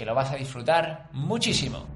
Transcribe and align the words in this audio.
que 0.00 0.06
lo 0.06 0.14
vas 0.14 0.32
a 0.32 0.36
disfrutar 0.36 1.10
muchísimo. 1.12 1.86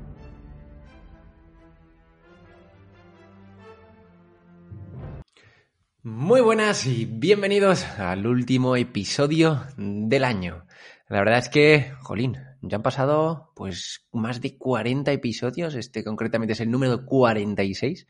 Muy 6.02 6.42
buenas 6.42 6.86
y 6.86 7.06
bienvenidos 7.06 7.82
al 7.98 8.26
último 8.26 8.76
episodio 8.76 9.62
del 9.78 10.24
año. 10.24 10.66
La 11.08 11.20
verdad 11.20 11.38
es 11.38 11.48
que, 11.48 11.94
jolín, 12.02 12.36
ya 12.60 12.76
han 12.76 12.82
pasado 12.82 13.52
pues 13.56 14.06
más 14.12 14.42
de 14.42 14.58
40 14.58 15.10
episodios, 15.10 15.74
este 15.74 16.04
concretamente 16.04 16.52
es 16.52 16.60
el 16.60 16.70
número 16.70 17.06
46 17.06 18.06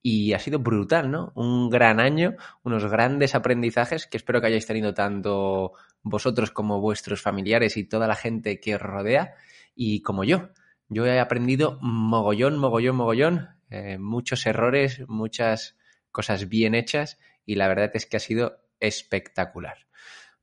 y 0.00 0.32
ha 0.32 0.38
sido 0.38 0.60
brutal, 0.60 1.10
¿no? 1.10 1.32
Un 1.34 1.68
gran 1.68 2.00
año, 2.00 2.34
unos 2.62 2.86
grandes 2.90 3.34
aprendizajes 3.34 4.06
que 4.06 4.16
espero 4.16 4.40
que 4.40 4.46
hayáis 4.46 4.66
tenido 4.66 4.94
tanto 4.94 5.74
vosotros 6.04 6.52
como 6.52 6.80
vuestros 6.80 7.20
familiares 7.20 7.76
y 7.76 7.84
toda 7.84 8.06
la 8.06 8.14
gente 8.14 8.60
que 8.60 8.76
os 8.76 8.82
rodea 8.82 9.34
y 9.74 10.02
como 10.02 10.22
yo. 10.22 10.50
Yo 10.88 11.06
he 11.06 11.18
aprendido 11.18 11.78
mogollón, 11.80 12.58
mogollón, 12.58 12.94
mogollón, 12.94 13.48
eh, 13.70 13.98
muchos 13.98 14.46
errores, 14.46 15.02
muchas 15.08 15.76
cosas 16.12 16.48
bien 16.48 16.74
hechas 16.74 17.18
y 17.44 17.56
la 17.56 17.66
verdad 17.66 17.90
es 17.94 18.06
que 18.06 18.18
ha 18.18 18.20
sido 18.20 18.60
espectacular. 18.78 19.78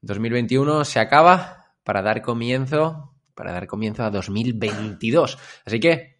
2021 0.01 0.83
se 0.83 0.99
acaba 0.99 1.75
para 1.83 2.01
dar 2.01 2.21
comienzo, 2.21 3.13
para 3.35 3.51
dar 3.51 3.67
comienzo 3.67 4.03
a 4.03 4.09
2022. 4.09 5.37
Así 5.63 5.79
que 5.79 6.17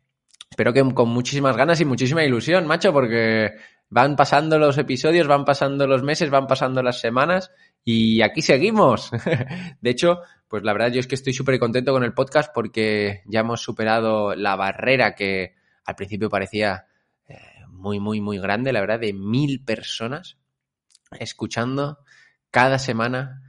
espero 0.49 0.71
que 0.71 0.93
con 0.93 1.09
muchísimas 1.09 1.57
ganas 1.57 1.81
y 1.81 1.85
muchísima 1.85 2.23
ilusión, 2.23 2.67
macho, 2.67 2.93
porque 2.93 3.55
van 3.91 4.15
pasando 4.15 4.57
los 4.57 4.77
episodios, 4.77 5.27
van 5.27 5.43
pasando 5.43 5.85
los 5.85 6.01
meses, 6.01 6.29
van 6.29 6.47
pasando 6.47 6.81
las 6.81 7.01
semanas 7.01 7.51
y 7.83 8.21
aquí 8.21 8.41
seguimos. 8.41 9.11
De 9.81 9.89
hecho, 9.89 10.21
pues 10.47 10.63
la 10.63 10.71
verdad 10.71 10.93
yo 10.93 11.01
es 11.01 11.07
que 11.07 11.15
estoy 11.15 11.33
súper 11.33 11.59
contento 11.59 11.91
con 11.91 12.05
el 12.05 12.13
podcast 12.13 12.51
porque 12.53 13.21
ya 13.25 13.41
hemos 13.41 13.61
superado 13.61 14.33
la 14.33 14.55
barrera 14.55 15.13
que 15.13 15.55
al 15.83 15.95
principio 15.95 16.29
parecía 16.29 16.87
eh, 17.27 17.37
muy, 17.67 17.99
muy, 17.99 18.21
muy 18.21 18.39
grande, 18.39 18.71
la 18.71 18.79
verdad, 18.79 19.01
de 19.01 19.11
mil 19.11 19.61
personas 19.65 20.37
escuchando 21.19 21.99
cada 22.49 22.79
semana, 22.79 23.41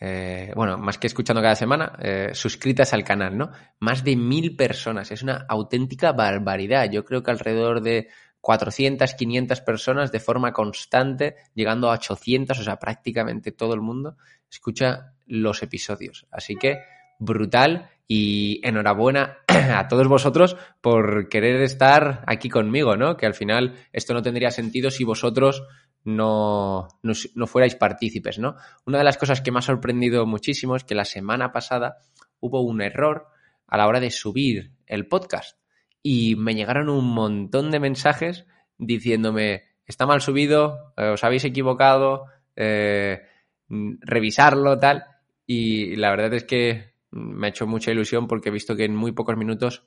eh, 0.00 0.50
bueno, 0.56 0.78
más 0.78 0.96
que 0.96 1.08
escuchando 1.08 1.42
cada 1.42 1.56
semana, 1.56 1.92
eh, 2.00 2.30
suscritas 2.32 2.94
al 2.94 3.04
canal, 3.04 3.36
¿no? 3.36 3.50
Más 3.80 4.02
de 4.02 4.16
mil 4.16 4.56
personas, 4.56 5.10
es 5.10 5.22
una 5.22 5.44
auténtica 5.46 6.12
barbaridad. 6.12 6.90
Yo 6.90 7.04
creo 7.04 7.22
que 7.22 7.30
alrededor 7.30 7.82
de 7.82 8.08
400, 8.44 9.14
500 9.14 9.60
personas 9.62 10.12
de 10.12 10.20
forma 10.20 10.52
constante, 10.52 11.36
llegando 11.54 11.88
a 11.88 11.94
800, 11.94 12.58
o 12.58 12.62
sea, 12.62 12.78
prácticamente 12.78 13.52
todo 13.52 13.72
el 13.72 13.80
mundo 13.80 14.18
escucha 14.50 15.14
los 15.26 15.62
episodios. 15.62 16.26
Así 16.30 16.56
que 16.56 16.82
brutal 17.18 17.88
y 18.06 18.60
enhorabuena 18.62 19.38
a 19.48 19.88
todos 19.88 20.08
vosotros 20.08 20.58
por 20.82 21.30
querer 21.30 21.62
estar 21.62 22.22
aquí 22.26 22.50
conmigo, 22.50 22.98
¿no? 22.98 23.16
Que 23.16 23.24
al 23.24 23.32
final 23.32 23.76
esto 23.94 24.12
no 24.12 24.20
tendría 24.20 24.50
sentido 24.50 24.90
si 24.90 25.04
vosotros 25.04 25.64
no, 26.04 26.88
no, 27.02 27.46
fuerais 27.46 27.76
partícipes, 27.76 28.38
¿no? 28.38 28.56
Una 28.84 28.98
de 28.98 29.04
las 29.04 29.16
cosas 29.16 29.40
que 29.40 29.52
me 29.52 29.60
ha 29.60 29.62
sorprendido 29.62 30.26
muchísimo 30.26 30.76
es 30.76 30.84
que 30.84 30.94
la 30.94 31.06
semana 31.06 31.50
pasada 31.50 31.96
hubo 32.40 32.60
un 32.60 32.82
error 32.82 33.26
a 33.66 33.78
la 33.78 33.86
hora 33.86 34.00
de 34.00 34.10
subir 34.10 34.72
el 34.86 35.08
podcast 35.08 35.63
y 36.06 36.36
me 36.36 36.54
llegaron 36.54 36.90
un 36.90 37.06
montón 37.06 37.70
de 37.70 37.80
mensajes 37.80 38.46
diciéndome 38.76 39.64
está 39.86 40.06
mal 40.06 40.20
subido, 40.20 40.92
eh, 40.98 41.08
os 41.08 41.24
habéis 41.24 41.44
equivocado, 41.44 42.26
eh, 42.54 43.22
revisarlo, 43.68 44.78
tal. 44.78 45.04
Y 45.46 45.96
la 45.96 46.10
verdad 46.10 46.34
es 46.34 46.44
que 46.44 46.92
me 47.10 47.46
ha 47.46 47.50
hecho 47.50 47.66
mucha 47.66 47.90
ilusión 47.90 48.28
porque 48.28 48.50
he 48.50 48.52
visto 48.52 48.76
que 48.76 48.84
en 48.84 48.94
muy 48.94 49.12
pocos 49.12 49.36
minutos 49.36 49.84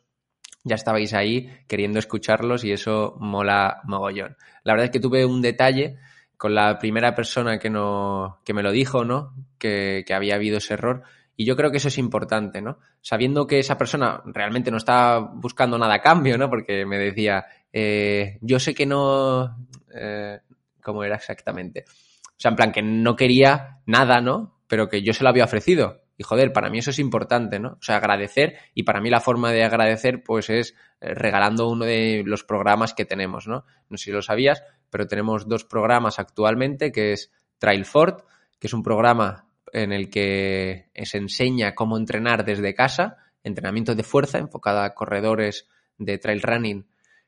ya 0.64 0.76
estabais 0.76 1.14
ahí 1.14 1.50
queriendo 1.68 2.00
escucharlos 2.00 2.64
y 2.64 2.72
eso 2.72 3.16
mola 3.20 3.82
mogollón. 3.84 4.38
La 4.64 4.74
verdad 4.74 4.86
es 4.86 4.92
que 4.92 5.00
tuve 5.00 5.24
un 5.24 5.44
detalle 5.44 5.98
con 6.36 6.56
la 6.56 6.80
primera 6.80 7.14
persona 7.14 7.60
que, 7.60 7.70
no, 7.70 8.40
que 8.44 8.56
me 8.56 8.64
lo 8.64 8.72
dijo, 8.72 9.06
¿no? 9.06 9.36
Que, 9.60 10.04
que 10.06 10.16
había 10.16 10.36
habido 10.36 10.58
ese 10.58 10.74
error. 10.74 11.04
Y 11.40 11.46
yo 11.46 11.56
creo 11.56 11.70
que 11.70 11.78
eso 11.78 11.88
es 11.88 12.00
importante, 12.00 12.62
¿no? 12.64 12.80
Sabiendo 13.00 13.46
que 13.46 13.60
esa 13.60 13.78
persona 13.78 14.22
realmente 14.26 14.72
no 14.72 14.78
está 14.78 15.20
buscando 15.20 15.78
nada 15.78 15.94
a 15.94 16.02
cambio, 16.02 16.36
¿no? 16.36 16.50
Porque 16.50 16.84
me 16.86 16.98
decía, 16.98 17.46
eh, 17.72 18.40
yo 18.42 18.60
sé 18.60 18.74
que 18.74 18.88
no... 18.88 19.56
Eh, 19.94 20.40
¿Cómo 20.82 21.04
era 21.04 21.16
exactamente? 21.16 21.86
O 21.88 22.40
sea, 22.40 22.50
en 22.50 22.56
plan, 22.56 22.72
que 22.72 22.82
no 22.82 23.16
quería 23.16 23.82
nada, 23.86 24.20
¿no? 24.20 24.62
Pero 24.68 24.90
que 24.90 25.04
yo 25.04 25.14
se 25.14 25.24
lo 25.24 25.30
había 25.30 25.44
ofrecido. 25.44 26.02
Y 26.18 26.24
joder, 26.24 26.52
para 26.52 26.72
mí 26.72 26.80
eso 26.80 26.90
es 26.90 26.98
importante, 26.98 27.60
¿no? 27.60 27.74
O 27.74 27.82
sea, 27.82 27.98
agradecer 27.98 28.56
y 28.74 28.82
para 28.84 29.00
mí 29.00 29.12
la 29.12 29.20
forma 29.22 29.52
de 29.52 29.64
agradecer 29.64 30.24
pues 30.24 30.50
es 30.50 30.74
eh, 31.00 31.14
regalando 31.14 31.70
uno 31.70 31.86
de 31.86 32.24
los 32.26 32.44
programas 32.44 32.96
que 32.96 33.06
tenemos, 33.06 33.48
¿no? 33.48 33.66
No 33.90 33.98
sé 33.98 34.06
si 34.06 34.12
lo 34.12 34.24
sabías, 34.24 34.64
pero 34.90 35.06
tenemos 35.06 35.48
dos 35.48 35.66
programas 35.66 36.18
actualmente, 36.18 36.92
que 36.92 37.14
es 37.14 37.32
Trailfort, 37.60 38.26
que 38.60 38.66
es 38.66 38.74
un 38.74 38.82
programa 38.82 39.47
en 39.74 39.92
el 39.92 40.10
que 40.10 40.90
se 41.04 41.18
enseña 41.18 41.76
cómo 41.76 41.98
entrenar 41.98 42.46
desde 42.46 42.74
casa, 42.74 43.18
entrenamiento 43.44 43.96
de 43.96 44.04
fuerza 44.04 44.38
enfocado 44.38 44.82
a 44.82 44.94
corredores 44.94 45.68
de 45.98 46.18
trail 46.18 46.42
running 46.42 46.88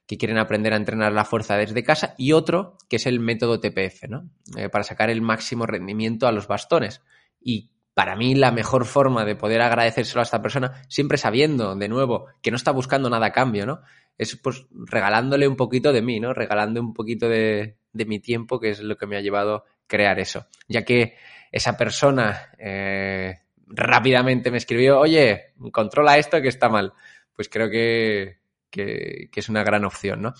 que 0.09 0.17
quieren 0.17 0.39
aprender 0.39 0.73
a 0.73 0.77
entrenar 0.77 1.13
la 1.13 1.23
fuerza 1.23 1.55
desde 1.55 1.83
casa 1.83 2.15
y 2.18 2.31
otro 2.31 2.77
que 2.89 2.95
es 2.95 3.06
el 3.06 3.19
método 3.19 3.59
TPF, 3.59 4.09
¿no? 4.09 4.27
Eh, 4.57 4.68
para 4.68 4.83
sacar 4.83 5.12
el 5.12 5.21
máximo 5.21 5.68
rendimiento 5.68 6.27
a 6.27 6.31
los 6.31 6.47
bastones. 6.47 7.03
Y 7.39 7.69
para 7.94 8.15
mí 8.15 8.33
la 8.33 8.51
mejor 8.51 8.85
forma 8.85 9.25
de 9.25 9.35
poder 9.35 9.62
agradecérselo 9.62 10.21
a 10.21 10.24
esta 10.24 10.42
persona, 10.42 10.81
siempre 10.88 11.18
sabiendo, 11.18 11.75
de 11.75 11.89
nuevo, 11.89 12.25
que 12.42 12.50
no 12.50 12.57
está 12.57 12.71
buscando 12.71 13.09
nada 13.09 13.27
a 13.27 13.31
cambio, 13.31 13.65
¿no? 13.65 13.81
Es 14.18 14.35
pues 14.35 14.65
regalándole 14.71 15.47
un 15.47 15.56
poquito 15.56 15.92
de 15.92 16.01
mí, 16.01 16.19
¿no? 16.19 16.33
Regalando 16.33 16.81
un 16.81 16.94
poquito 16.94 17.30
de, 17.30 17.77
mi 17.94 18.19
tiempo, 18.19 18.59
que 18.59 18.71
es 18.71 18.80
lo 18.80 18.97
que 18.97 19.06
me 19.06 19.15
ha 19.15 19.21
llevado 19.21 19.56
a 19.56 19.63
crear 19.85 20.18
eso. 20.19 20.47
Ya 20.68 20.85
que 20.85 21.18
esa 21.51 21.78
persona 21.78 22.50
eh, 22.57 23.40
rápidamente 23.68 24.51
me 24.51 24.57
escribió, 24.57 25.00
oye, 25.00 25.54
controla 25.72 26.18
esto 26.18 26.42
que 26.42 26.48
está 26.48 26.69
mal. 26.69 26.94
Pues 27.36 27.50
creo 27.50 27.69
que, 27.69 28.40
que, 28.69 29.30
es 29.34 29.50
una 29.50 29.63
gran 29.63 29.86
opción, 29.86 30.22
¿no? 30.22 30.34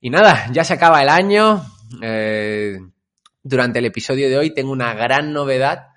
Y 0.00 0.10
nada, 0.10 0.46
ya 0.52 0.64
se 0.64 0.74
acaba 0.74 1.02
el 1.02 1.08
año. 1.08 1.62
Eh, 2.00 2.78
durante 3.42 3.80
el 3.80 3.86
episodio 3.86 4.28
de 4.28 4.38
hoy 4.38 4.54
tengo 4.54 4.72
una 4.72 4.94
gran 4.94 5.32
novedad 5.32 5.88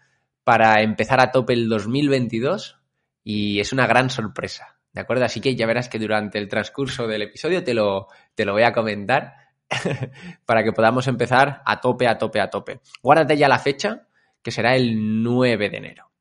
para 0.43 0.81
empezar 0.81 1.19
a 1.19 1.31
tope 1.31 1.53
el 1.53 1.69
2022 1.69 2.79
y 3.23 3.59
es 3.59 3.73
una 3.73 3.87
gran 3.87 4.09
sorpresa, 4.09 4.77
¿de 4.93 5.01
acuerdo? 5.01 5.25
Así 5.25 5.41
que 5.41 5.55
ya 5.55 5.65
verás 5.65 5.89
que 5.89 5.99
durante 5.99 6.37
el 6.37 6.47
transcurso 6.47 7.07
del 7.07 7.23
episodio 7.23 7.63
te 7.63 7.73
lo, 7.73 8.07
te 8.35 8.45
lo 8.45 8.53
voy 8.53 8.63
a 8.63 8.73
comentar 8.73 9.33
para 10.45 10.63
que 10.63 10.71
podamos 10.71 11.07
empezar 11.07 11.61
a 11.65 11.81
tope, 11.81 12.07
a 12.07 12.17
tope, 12.17 12.39
a 12.39 12.49
tope. 12.49 12.81
Guárdate 13.01 13.37
ya 13.37 13.47
la 13.47 13.59
fecha, 13.59 14.04
que 14.45 14.51
será 14.51 14.75
el 14.75 15.23
9 15.23 15.71
de 15.71 15.77
enero. 15.77 16.11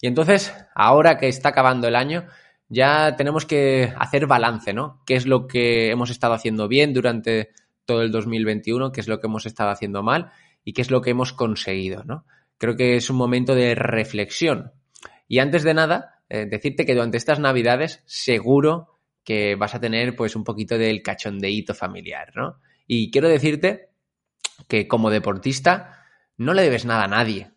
Y 0.00 0.06
entonces, 0.06 0.54
ahora 0.72 1.18
que 1.18 1.26
está 1.26 1.48
acabando 1.48 1.88
el 1.88 1.96
año, 1.96 2.28
ya 2.68 3.16
tenemos 3.16 3.44
que 3.44 3.92
hacer 3.98 4.28
balance, 4.28 4.72
¿no? 4.72 5.02
¿Qué 5.04 5.16
es 5.16 5.26
lo 5.26 5.48
que 5.48 5.90
hemos 5.90 6.08
estado 6.08 6.32
haciendo 6.34 6.68
bien 6.68 6.94
durante 6.94 7.50
todo 7.84 8.02
el 8.02 8.12
2021? 8.12 8.92
¿Qué 8.92 9.00
es 9.00 9.08
lo 9.08 9.18
que 9.18 9.26
hemos 9.26 9.46
estado 9.46 9.70
haciendo 9.70 10.04
mal? 10.04 10.30
¿Y 10.62 10.74
qué 10.74 10.82
es 10.82 10.92
lo 10.92 11.02
que 11.02 11.10
hemos 11.10 11.32
conseguido, 11.32 12.04
¿no? 12.04 12.24
Creo 12.56 12.76
que 12.76 12.94
es 12.94 13.10
un 13.10 13.16
momento 13.16 13.56
de 13.56 13.74
reflexión. 13.74 14.70
Y 15.26 15.40
antes 15.40 15.64
de 15.64 15.74
nada, 15.74 16.22
eh, 16.28 16.46
decirte 16.46 16.86
que 16.86 16.94
durante 16.94 17.16
estas 17.16 17.40
navidades 17.40 18.04
seguro 18.06 19.00
que 19.24 19.56
vas 19.56 19.74
a 19.74 19.80
tener 19.80 20.14
pues 20.14 20.36
un 20.36 20.44
poquito 20.44 20.78
del 20.78 21.02
cachondeíto 21.02 21.74
familiar, 21.74 22.30
¿no? 22.36 22.60
Y 22.86 23.10
quiero 23.10 23.28
decirte 23.28 23.88
que 24.68 24.86
como 24.86 25.10
deportista 25.10 26.04
no 26.36 26.54
le 26.54 26.62
debes 26.62 26.84
nada 26.84 27.04
a 27.04 27.08
nadie, 27.08 27.50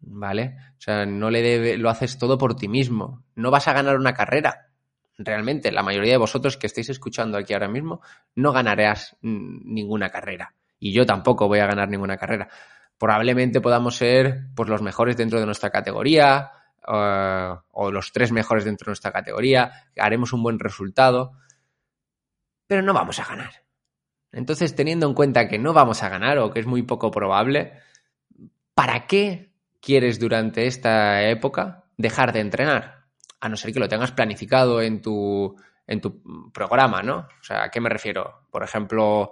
¿vale? 0.00 0.56
O 0.78 0.80
sea, 0.80 1.06
no 1.06 1.30
le 1.30 1.42
debe, 1.42 1.76
lo 1.76 1.90
haces 1.90 2.18
todo 2.18 2.38
por 2.38 2.56
ti 2.56 2.68
mismo. 2.68 3.24
No 3.34 3.50
vas 3.50 3.68
a 3.68 3.72
ganar 3.72 3.96
una 3.96 4.14
carrera. 4.14 4.68
Realmente, 5.18 5.72
la 5.72 5.82
mayoría 5.82 6.12
de 6.12 6.18
vosotros 6.18 6.56
que 6.56 6.66
estáis 6.66 6.90
escuchando 6.90 7.38
aquí 7.38 7.54
ahora 7.54 7.68
mismo, 7.68 8.02
no 8.34 8.52
ganarás 8.52 9.16
ninguna 9.22 10.10
carrera. 10.10 10.54
Y 10.78 10.92
yo 10.92 11.06
tampoco 11.06 11.48
voy 11.48 11.60
a 11.60 11.66
ganar 11.66 11.88
ninguna 11.88 12.16
carrera. 12.16 12.48
Probablemente 12.98 13.60
podamos 13.60 13.96
ser 13.96 14.48
pues, 14.54 14.68
los 14.68 14.82
mejores 14.82 15.16
dentro 15.16 15.40
de 15.40 15.46
nuestra 15.46 15.70
categoría, 15.70 16.50
eh, 16.86 17.54
o 17.72 17.90
los 17.90 18.12
tres 18.12 18.30
mejores 18.32 18.64
dentro 18.64 18.86
de 18.86 18.90
nuestra 18.90 19.12
categoría, 19.12 19.72
haremos 19.98 20.32
un 20.32 20.42
buen 20.42 20.58
resultado, 20.58 21.32
pero 22.66 22.82
no 22.82 22.92
vamos 22.92 23.18
a 23.18 23.24
ganar. 23.24 23.66
Entonces, 24.32 24.74
teniendo 24.74 25.06
en 25.06 25.14
cuenta 25.14 25.48
que 25.48 25.58
no 25.58 25.72
vamos 25.72 26.02
a 26.02 26.08
ganar 26.08 26.38
o 26.38 26.50
que 26.50 26.60
es 26.60 26.66
muy 26.66 26.82
poco 26.82 27.10
probable, 27.10 27.80
¿para 28.74 29.06
qué 29.06 29.55
quieres 29.86 30.18
durante 30.18 30.66
esta 30.66 31.22
época 31.22 31.84
dejar 31.96 32.32
de 32.32 32.40
entrenar? 32.40 33.04
A 33.40 33.48
no 33.48 33.56
ser 33.56 33.72
que 33.72 33.78
lo 33.78 33.88
tengas 33.88 34.10
planificado 34.10 34.82
en 34.82 35.00
tu, 35.00 35.54
en 35.86 36.00
tu 36.00 36.50
programa, 36.52 37.04
¿no? 37.04 37.18
O 37.18 37.42
sea, 37.42 37.62
¿a 37.62 37.70
qué 37.70 37.80
me 37.80 37.88
refiero? 37.88 38.48
Por 38.50 38.64
ejemplo, 38.64 39.30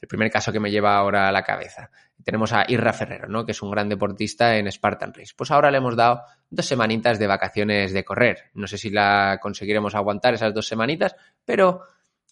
el 0.00 0.08
primer 0.08 0.30
caso 0.30 0.52
que 0.52 0.60
me 0.60 0.70
lleva 0.70 0.96
ahora 0.96 1.28
a 1.28 1.32
la 1.32 1.42
cabeza. 1.42 1.90
Tenemos 2.24 2.54
a 2.54 2.64
Irra 2.66 2.94
Ferrero, 2.94 3.28
¿no? 3.28 3.44
Que 3.44 3.52
es 3.52 3.60
un 3.60 3.70
gran 3.70 3.90
deportista 3.90 4.56
en 4.56 4.72
Spartan 4.72 5.12
Race. 5.12 5.34
Pues 5.36 5.50
ahora 5.50 5.70
le 5.70 5.76
hemos 5.76 5.96
dado 5.96 6.22
dos 6.48 6.64
semanitas 6.64 7.18
de 7.18 7.26
vacaciones 7.26 7.92
de 7.92 8.02
correr. 8.02 8.50
No 8.54 8.66
sé 8.66 8.78
si 8.78 8.88
la 8.88 9.38
conseguiremos 9.42 9.94
aguantar 9.94 10.32
esas 10.32 10.54
dos 10.54 10.66
semanitas, 10.66 11.14
pero 11.44 11.82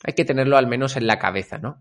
hay 0.02 0.14
que 0.14 0.24
tenerlo 0.24 0.56
al 0.56 0.66
menos 0.66 0.96
en 0.96 1.06
la 1.06 1.18
cabeza, 1.18 1.58
¿no? 1.58 1.76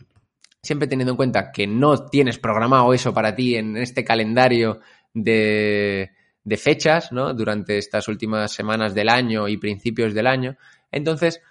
Siempre 0.62 0.90
teniendo 0.90 1.12
en 1.12 1.18
cuenta 1.18 1.52
que 1.54 1.66
no 1.66 2.08
tienes 2.08 2.40
programado 2.40 2.94
eso 2.94 3.14
para 3.14 3.34
ti 3.34 3.56
en 3.56 3.78
este 3.78 4.04
calendario 4.04 4.82
de, 5.24 6.12
fechas, 6.58 7.12
¿no? 7.12 7.34
Durante 7.34 7.78
estas 7.78 8.08
últimas 8.08 8.52
semanas 8.52 8.94
del 8.94 9.10
año 9.10 9.48
y 9.48 9.58
principios 9.58 10.14
del 10.14 10.28
año. 10.28 10.58
Entonces, 10.92 11.42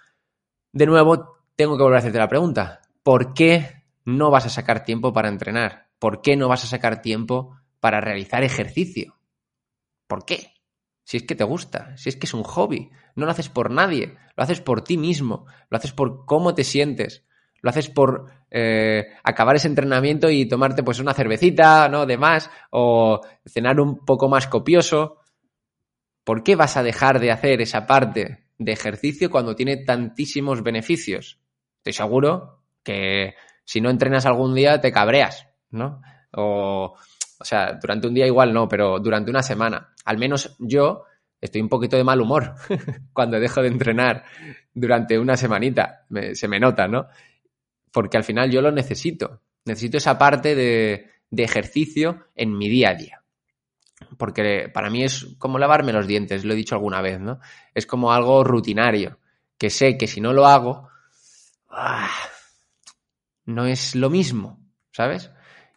de 0.71 0.85
nuevo, 0.85 1.37
tengo 1.55 1.77
que 1.77 1.83
volver 1.83 1.97
a 1.97 1.99
hacerte 1.99 2.17
la 2.17 2.29
pregunta. 2.29 2.81
¿Por 3.03 3.33
qué 3.33 3.83
no 4.05 4.31
vas 4.31 4.45
a 4.45 4.49
sacar 4.49 4.83
tiempo 4.83 5.13
para 5.13 5.29
entrenar? 5.29 5.87
¿Por 5.99 6.21
qué 6.21 6.35
no 6.35 6.47
vas 6.47 6.63
a 6.63 6.67
sacar 6.67 7.01
tiempo 7.01 7.57
para 7.79 8.01
realizar 8.01 8.43
ejercicio? 8.43 9.17
¿Por 10.07 10.25
qué? 10.25 10.53
Si 11.03 11.17
es 11.17 11.23
que 11.23 11.35
te 11.35 11.43
gusta, 11.43 11.95
si 11.97 12.09
es 12.09 12.17
que 12.17 12.25
es 12.25 12.33
un 12.33 12.43
hobby, 12.43 12.89
no 13.15 13.25
lo 13.25 13.31
haces 13.31 13.49
por 13.49 13.71
nadie, 13.71 14.17
lo 14.35 14.43
haces 14.43 14.61
por 14.61 14.83
ti 14.83 14.97
mismo, 14.97 15.45
lo 15.69 15.77
haces 15.77 15.93
por 15.93 16.25
cómo 16.25 16.53
te 16.53 16.63
sientes, 16.63 17.23
lo 17.61 17.69
haces 17.69 17.89
por 17.89 18.27
eh, 18.49 19.07
acabar 19.23 19.55
ese 19.55 19.67
entrenamiento 19.67 20.29
y 20.29 20.47
tomarte 20.47 20.83
pues 20.83 20.99
una 20.99 21.13
cervecita, 21.13 21.89
¿no? 21.89 22.05
De 22.05 22.17
más, 22.17 22.49
o 22.71 23.21
cenar 23.45 23.79
un 23.79 24.05
poco 24.05 24.29
más 24.29 24.47
copioso. 24.47 25.17
¿Por 26.23 26.43
qué 26.43 26.55
vas 26.55 26.77
a 26.77 26.83
dejar 26.83 27.19
de 27.19 27.31
hacer 27.31 27.61
esa 27.61 27.85
parte 27.85 28.45
de 28.57 28.71
ejercicio 28.71 29.29
cuando 29.29 29.55
tiene 29.55 29.77
tantísimos 29.77 30.63
beneficios? 30.63 31.39
Estoy 31.77 31.93
seguro 31.93 32.63
que 32.83 33.35
si 33.63 33.81
no 33.81 33.89
entrenas 33.89 34.25
algún 34.25 34.55
día 34.55 34.79
te 34.79 34.91
cabreas, 34.91 35.47
¿no? 35.71 36.01
O, 36.33 36.95
o 37.39 37.45
sea, 37.45 37.73
durante 37.73 38.07
un 38.07 38.13
día 38.13 38.25
igual 38.25 38.53
no, 38.53 38.67
pero 38.67 38.99
durante 38.99 39.29
una 39.29 39.43
semana. 39.43 39.93
Al 40.05 40.17
menos 40.17 40.55
yo 40.59 41.03
estoy 41.39 41.61
un 41.61 41.69
poquito 41.69 41.97
de 41.97 42.03
mal 42.03 42.21
humor 42.21 42.55
cuando 43.13 43.39
dejo 43.39 43.61
de 43.61 43.67
entrenar 43.67 44.23
durante 44.73 45.19
una 45.19 45.37
semanita. 45.37 46.05
se 46.33 46.47
me 46.47 46.59
nota, 46.59 46.87
¿no? 46.87 47.07
Porque 47.91 48.17
al 48.17 48.23
final 48.23 48.51
yo 48.51 48.61
lo 48.61 48.71
necesito. 48.71 49.41
Necesito 49.65 49.97
esa 49.97 50.17
parte 50.17 50.55
de, 50.55 51.11
de 51.29 51.43
ejercicio 51.43 52.27
en 52.35 52.57
mi 52.57 52.69
día 52.69 52.89
a 52.89 52.95
día. 52.95 53.23
Porque 54.17 54.69
para 54.73 54.89
mí 54.89 55.03
es 55.03 55.35
como 55.37 55.57
lavarme 55.57 55.93
los 55.93 56.07
dientes, 56.07 56.45
lo 56.45 56.53
he 56.53 56.57
dicho 56.57 56.75
alguna 56.75 57.01
vez, 57.01 57.19
¿no? 57.19 57.39
Es 57.73 57.85
como 57.85 58.11
algo 58.11 58.43
rutinario, 58.43 59.19
que 59.57 59.69
sé 59.69 59.97
que 59.97 60.07
si 60.07 60.21
no 60.21 60.33
lo 60.33 60.45
hago, 60.45 60.89
¡ah! 61.69 62.11
no 63.45 63.65
es 63.65 63.95
lo 63.95 64.09
mismo, 64.09 64.59
¿sabes? 64.91 65.31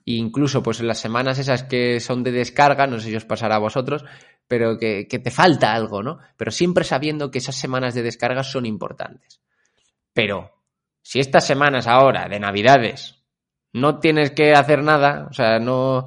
E 0.05 0.13
incluso 0.13 0.63
pues 0.63 0.81
en 0.81 0.89
las 0.89 0.99
semanas 0.99 1.39
esas 1.39 1.65
que 1.65 1.99
son 2.01 2.23
de 2.23 2.33
descarga, 2.33 2.87
no 2.87 2.99
sé 2.99 3.09
si 3.09 3.17
os 3.17 3.25
pasará 3.25 3.57
a 3.57 3.61
vosotros, 3.61 4.05
pero 4.47 4.77
que, 4.77 5.07
que 5.09 5.19
te 5.19 5.31
falta 5.31 5.73
algo, 5.73 6.03
¿no? 6.03 6.19
Pero 6.37 6.51
siempre 6.51 6.85
sabiendo 6.85 7.31
que 7.31 7.39
esas 7.39 7.57
semanas 7.57 7.95
de 7.95 8.03
descarga 8.03 8.43
son 8.43 8.67
importantes. 8.67 9.41
Pero 10.13 10.60
si 11.03 11.21
estas 11.21 11.47
semanas 11.47 11.87
ahora 11.87 12.29
de 12.29 12.41
Navidades 12.41 13.23
no 13.73 13.99
tienes 14.01 14.33
que 14.33 14.53
hacer 14.53 14.83
nada, 14.83 15.29
o 15.31 15.33
sea, 15.33 15.59
no, 15.59 16.07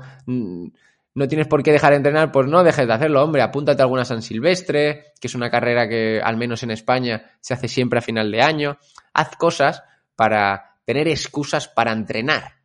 no 1.15 1.27
tienes 1.27 1.47
por 1.47 1.63
qué 1.63 1.71
dejar 1.71 1.91
de 1.91 1.97
entrenar, 1.97 2.31
pues 2.31 2.47
no 2.47 2.63
dejes 2.63 2.87
de 2.87 2.93
hacerlo, 2.93 3.23
hombre, 3.23 3.41
apúntate 3.41 3.81
a 3.81 3.85
alguna 3.85 4.05
San 4.05 4.21
Silvestre, 4.21 5.13
que 5.19 5.27
es 5.27 5.35
una 5.35 5.49
carrera 5.49 5.87
que 5.87 6.19
al 6.23 6.37
menos 6.37 6.63
en 6.63 6.71
España 6.71 7.31
se 7.39 7.53
hace 7.53 7.67
siempre 7.67 7.99
a 7.99 8.01
final 8.01 8.31
de 8.31 8.41
año. 8.41 8.77
Haz 9.13 9.35
cosas 9.37 9.83
para 10.15 10.77
tener 10.85 11.07
excusas 11.07 11.67
para 11.67 11.91
entrenar 11.91 12.63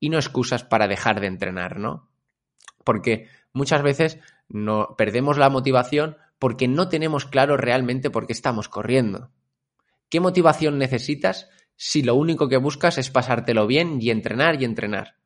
y 0.00 0.10
no 0.10 0.18
excusas 0.18 0.64
para 0.64 0.88
dejar 0.88 1.20
de 1.20 1.28
entrenar, 1.28 1.78
¿no? 1.78 2.10
Porque 2.84 3.28
muchas 3.52 3.82
veces 3.82 4.18
no, 4.48 4.94
perdemos 4.98 5.38
la 5.38 5.48
motivación 5.48 6.18
porque 6.38 6.68
no 6.68 6.88
tenemos 6.88 7.24
claro 7.24 7.56
realmente 7.56 8.10
por 8.10 8.26
qué 8.26 8.32
estamos 8.32 8.68
corriendo. 8.68 9.30
¿Qué 10.10 10.20
motivación 10.20 10.78
necesitas 10.78 11.48
si 11.76 12.02
lo 12.02 12.14
único 12.14 12.48
que 12.48 12.56
buscas 12.56 12.98
es 12.98 13.10
pasártelo 13.10 13.66
bien 13.66 13.98
y 14.00 14.10
entrenar 14.10 14.60
y 14.60 14.64
entrenar? 14.64 15.16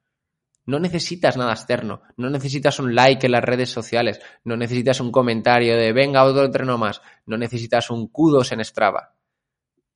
No 0.66 0.78
necesitas 0.78 1.36
nada 1.38 1.52
externo, 1.52 2.02
no 2.16 2.28
necesitas 2.28 2.78
un 2.78 2.94
like 2.94 3.24
en 3.24 3.32
las 3.32 3.42
redes 3.42 3.70
sociales, 3.70 4.20
no 4.44 4.56
necesitas 4.56 5.00
un 5.00 5.10
comentario 5.10 5.76
de 5.76 5.92
venga 5.94 6.24
otro 6.24 6.44
entreno 6.44 6.76
más, 6.76 7.00
no 7.24 7.38
necesitas 7.38 7.90
un 7.90 8.08
kudos 8.08 8.52
en 8.52 8.62
Strava. 8.62 9.14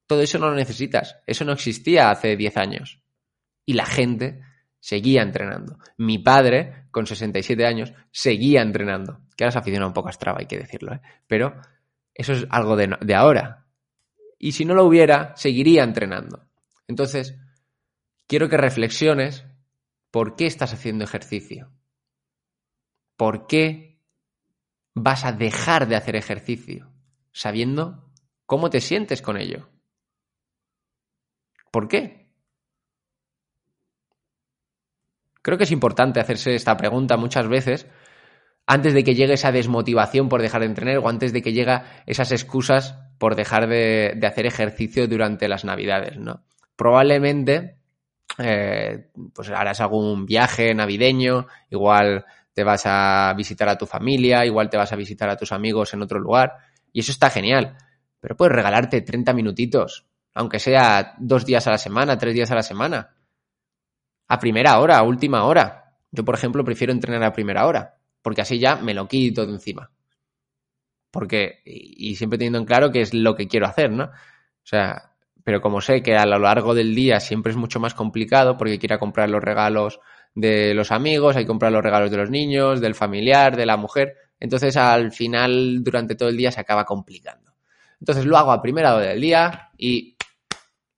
Todo 0.07 0.23
eso 0.23 0.39
no 0.39 0.49
lo 0.49 0.55
necesitas. 0.55 1.19
Eso 1.27 1.45
no 1.45 1.53
existía 1.53 2.11
hace 2.11 2.37
10 2.37 2.57
años. 2.57 3.01
Y 3.65 3.75
la 3.75 3.87
gente 3.87 4.41
seguía 4.81 5.23
entrenando. 5.23 5.79
Mi 5.97 6.19
padre, 6.19 6.87
con 6.91 7.07
67 7.07 7.65
años, 7.65 7.93
seguía 8.11 8.63
entrenando. 8.63 9.21
Que 9.37 9.45
ahora 9.45 9.53
se 9.53 9.59
aficiona 9.59 9.87
un 9.87 9.93
poco 9.93 10.09
a 10.09 10.13
Strava, 10.13 10.41
hay 10.41 10.47
que 10.47 10.59
decirlo. 10.59 10.95
¿eh? 10.95 11.01
Pero 11.27 11.61
eso 12.15 12.33
es 12.33 12.47
algo 12.51 12.77
de, 12.77 12.97
de 13.01 13.15
ahora. 13.15 13.67
Y 14.39 14.53
si 14.53 14.65
no 14.65 14.75
lo 14.75 14.85
hubiera, 14.85 15.35
seguiría 15.37 15.85
entrenando. 15.85 16.45
Entonces, 16.93 17.39
quiero 18.27 18.51
que 18.51 18.59
reflexiones 18.59 19.47
por 20.11 20.37
qué 20.37 20.45
estás 20.45 20.75
haciendo 20.75 21.05
ejercicio. 21.05 21.73
¿Por 23.17 23.47
qué 23.47 23.99
vas 24.93 25.25
a 25.25 25.33
dejar 25.33 25.89
de 25.89 25.97
hacer 25.97 26.17
ejercicio? 26.17 26.93
Sabiendo 27.33 28.13
cómo 28.45 28.69
te 28.69 28.83
sientes 28.83 29.23
con 29.23 29.39
ello. 29.39 29.71
¿Por 31.71 31.89
qué? 31.89 32.31
Creo 35.41 35.57
que 35.57 35.65
es 35.65 35.71
importante 35.71 36.21
hacerse 36.21 36.55
esta 36.55 36.77
pregunta 36.77 37.17
muchas 37.17 37.49
veces 37.49 37.87
antes 38.67 38.93
de 38.93 39.03
que 39.03 39.15
llegue 39.15 39.33
esa 39.33 39.51
desmotivación 39.51 40.29
por 40.29 40.43
dejar 40.43 40.61
de 40.61 40.67
entrenar 40.67 40.99
o 40.99 41.09
antes 41.09 41.33
de 41.33 41.41
que 41.41 41.55
lleguen 41.55 41.81
esas 42.05 42.33
excusas 42.33 42.99
por 43.17 43.35
dejar 43.35 43.67
de, 43.67 44.21
hacer 44.27 44.45
ejercicio 44.45 45.09
durante 45.09 45.49
las 45.49 45.65
navidades, 45.65 46.19
¿no? 46.19 46.45
Probablemente 46.77 47.77
eh, 48.39 49.11
pues 49.35 49.51
harás 49.51 49.81
algún 49.81 50.25
viaje 50.25 50.75
navideño, 50.75 51.47
igual 51.71 52.25
te 52.55 52.65
vas 52.65 52.83
a 52.87 53.35
visitar 53.37 53.69
a 53.69 53.79
tu 53.79 53.87
familia, 53.87 54.45
igual 54.45 54.71
te 54.71 54.77
vas 54.77 54.93
a 54.93 54.97
visitar 54.97 55.29
a 55.29 55.37
tus 55.37 55.53
amigos 55.53 55.93
en 55.95 56.03
otro 56.03 56.19
lugar, 56.19 56.57
y 56.93 57.01
eso 57.01 57.13
está 57.13 57.31
genial. 57.31 57.77
Pero 58.21 58.37
puedes 58.37 58.55
regalarte 58.55 59.03
30 59.03 59.33
minutitos, 59.33 60.07
aunque 60.35 60.59
sea 60.59 61.15
dos 61.19 61.45
días 61.45 61.67
a 61.67 61.73
la 61.73 61.79
semana, 61.79 62.19
tres 62.19 62.35
días 62.35 62.51
a 62.51 62.55
la 62.55 62.63
semana. 62.63 63.17
A 64.29 64.39
primera 64.39 64.79
hora, 64.79 64.99
a 64.99 65.03
última 65.03 65.45
hora. 65.45 65.97
Yo, 66.11 66.25
por 66.25 66.35
ejemplo, 66.35 66.65
prefiero 66.65 66.93
entrenar 66.93 67.23
a 67.25 67.33
primera 67.33 67.67
hora, 67.67 67.99
porque 68.23 68.43
así 68.43 68.59
ya 68.59 68.77
me 68.77 68.95
lo 68.95 69.09
quito 69.09 69.45
de 69.47 69.53
encima. 69.53 69.91
Porque, 71.11 71.61
y 71.65 72.15
siempre 72.17 72.39
teniendo 72.39 72.59
en 72.59 72.65
claro 72.65 72.91
que 72.91 73.03
es 73.03 73.13
lo 73.13 73.35
que 73.35 73.47
quiero 73.47 73.67
hacer, 73.67 73.91
¿no? 73.91 74.05
O 74.05 74.65
sea, 74.65 75.12
pero 75.45 75.61
como 75.61 75.81
sé 75.81 76.03
que 76.03 76.17
a 76.17 76.27
lo 76.27 76.39
largo 76.39 76.75
del 76.75 76.95
día 76.95 77.21
siempre 77.21 77.51
es 77.51 77.57
mucho 77.57 77.81
más 77.81 77.95
complicado 77.95 78.57
porque 78.57 78.79
quiero 78.79 78.99
comprar 78.99 79.31
los 79.31 79.43
regalos 79.43 80.01
de 80.35 80.75
los 80.75 80.91
amigos, 80.91 81.37
hay 81.37 81.45
que 81.45 81.49
comprar 81.49 81.73
los 81.73 81.83
regalos 81.83 82.11
de 82.11 82.17
los 82.17 82.31
niños, 82.31 82.81
del 82.81 82.95
familiar, 82.95 83.57
de 83.57 83.67
la 83.67 83.77
mujer, 83.77 84.17
entonces 84.41 84.77
al 84.77 85.13
final 85.13 85.83
durante 85.85 86.15
todo 86.15 86.29
el 86.29 86.37
día 86.37 86.51
se 86.51 86.61
acaba 86.61 86.85
complicando. 86.85 87.53
Entonces 88.01 88.25
lo 88.25 88.37
hago 88.37 88.53
a 88.53 88.63
primera 88.63 88.95
hora 88.95 89.07
del 89.07 89.21
día 89.21 89.71
y 89.77 90.17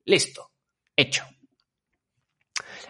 listo, 0.07 0.51
hecho. 0.97 1.25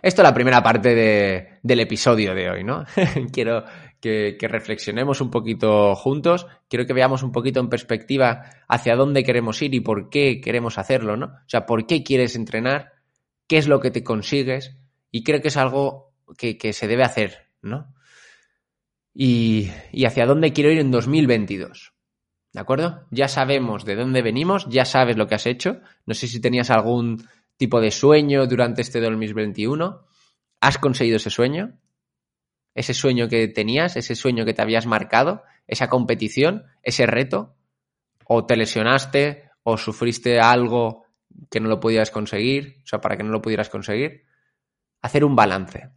Esto 0.01 0.21
es 0.21 0.29
la 0.29 0.35
primera 0.35 0.63
parte 0.63 0.95
de, 0.95 1.59
del 1.63 1.81
episodio 1.81 2.35
de 2.35 2.51
hoy, 2.51 2.63
¿no? 2.63 2.85
Quiero 3.33 3.65
que, 4.05 4.49
reflexionemos 4.49 5.23
un 5.23 5.31
poquito 5.31 5.95
juntos, 5.95 6.47
quiero 6.69 6.85
que 6.85 6.93
veamos 6.93 7.23
un 7.23 7.33
poquito 7.33 7.61
en 7.61 7.71
perspectiva 7.71 8.51
hacia 8.69 8.97
dónde 8.97 9.25
queremos 9.25 9.63
ir 9.63 9.75
y 9.75 9.81
por 9.81 10.11
qué 10.11 10.43
queremos 10.43 10.77
hacerlo, 10.77 11.17
¿no? 11.17 11.27
O 11.27 11.49
sea, 11.49 11.65
por 11.65 11.87
qué 11.87 12.03
quieres 12.03 12.37
entrenar, 12.37 12.93
qué 13.47 13.57
es 13.57 13.67
lo 13.67 13.81
que 13.81 13.91
te 13.91 14.05
consigues 14.05 14.77
y 15.11 15.25
creo 15.25 15.41
que 15.41 15.49
es 15.49 15.57
algo 15.57 16.13
que, 16.37 16.59
que 16.59 16.75
se 16.75 16.87
debe 16.87 17.03
hacer, 17.03 17.49
¿no? 17.63 17.95
Y, 19.15 19.71
y 19.91 20.05
hacia 20.05 20.27
dónde 20.27 20.53
quiero 20.53 20.71
ir 20.71 20.81
en 20.81 20.91
2022. 20.91 21.95
¿De 22.53 22.61
acuerdo? 22.61 23.07
Ya 23.11 23.29
sabemos 23.29 23.85
de 23.85 23.97
dónde 23.97 24.23
venimos, 24.23 24.69
ya 24.69 24.85
sabes 24.85 25.17
lo 25.17 25.27
que 25.27 25.37
has 25.37 25.47
hecho. 25.47 25.81
No 26.05 26.15
sé 26.15 26.29
si 26.29 26.41
tenías 26.41 26.71
algún 26.71 27.27
tipo 27.57 27.81
de 27.81 27.91
sueño 27.91 28.47
durante 28.47 28.83
este 28.83 29.01
2021. 29.01 30.07
¿Has 30.61 30.79
conseguido 30.79 31.17
ese 31.17 31.31
sueño? 31.31 31.79
Ese 32.75 32.95
sueño 32.95 33.29
que 33.29 33.49
tenías, 33.49 33.97
ese 33.97 34.15
sueño 34.15 34.45
que 34.45 34.55
te 34.55 34.63
habías 34.63 34.87
marcado, 34.87 35.43
esa 35.67 35.89
competición, 35.89 36.65
ese 36.83 37.07
reto, 37.07 37.57
o 38.27 38.47
te 38.47 38.57
lesionaste 38.57 39.51
o 39.63 39.77
sufriste 39.79 40.41
algo 40.41 41.05
que 41.51 41.61
no 41.61 41.69
lo 41.69 41.81
podías 41.81 42.11
conseguir, 42.11 42.81
o 42.85 42.87
sea, 42.87 43.01
para 43.01 43.17
que 43.17 43.23
no 43.23 43.31
lo 43.31 43.43
pudieras 43.43 43.69
conseguir. 43.69 44.25
Hacer 45.03 45.25
un 45.25 45.37
balance. 45.37 45.91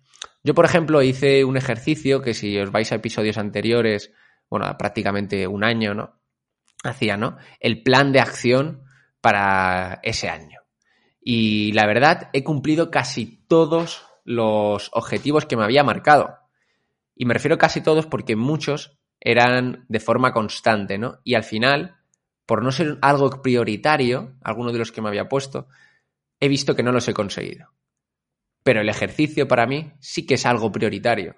Yo, 0.43 0.53
por 0.53 0.65
ejemplo, 0.65 1.01
hice 1.01 1.43
un 1.43 1.57
ejercicio 1.57 2.21
que 2.21 2.33
si 2.33 2.57
os 2.57 2.71
vais 2.71 2.91
a 2.91 2.95
episodios 2.95 3.37
anteriores, 3.37 4.13
bueno, 4.49 4.73
prácticamente 4.77 5.47
un 5.47 5.63
año, 5.63 5.93
¿no? 5.93 6.19
Hacía, 6.83 7.17
¿no? 7.17 7.37
El 7.59 7.83
plan 7.83 8.11
de 8.11 8.19
acción 8.19 8.83
para 9.21 9.99
ese 10.03 10.29
año. 10.29 10.61
Y 11.21 11.73
la 11.73 11.85
verdad, 11.85 12.29
he 12.33 12.43
cumplido 12.43 12.89
casi 12.91 13.43
todos 13.47 14.05
los 14.23 14.89
objetivos 14.93 15.45
que 15.45 15.57
me 15.57 15.63
había 15.63 15.83
marcado. 15.83 16.37
Y 17.19 17.25
me 17.25 17.33
refiero 17.33 17.57
casi 17.57 17.81
todos 17.81 18.05
porque 18.05 18.35
muchos 18.35 18.99
eran 19.19 19.85
de 19.89 19.99
forma 19.99 20.31
constante, 20.31 20.99
¿no? 20.99 21.19
Y 21.23 21.33
al 21.33 21.43
final, 21.43 21.97
por 22.45 22.63
no 22.63 22.71
ser 22.71 22.99
algo 23.01 23.41
prioritario, 23.41 24.35
alguno 24.43 24.71
de 24.71 24.77
los 24.77 24.91
que 24.91 25.01
me 25.01 25.09
había 25.09 25.27
puesto, 25.27 25.67
he 26.39 26.47
visto 26.47 26.75
que 26.75 26.83
no 26.83 26.91
los 26.91 27.07
he 27.07 27.15
conseguido. 27.15 27.73
Pero 28.63 28.81
el 28.81 28.89
ejercicio 28.89 29.47
para 29.47 29.65
mí 29.65 29.93
sí 29.99 30.27
que 30.27 30.35
es 30.35 30.45
algo 30.45 30.71
prioritario. 30.71 31.35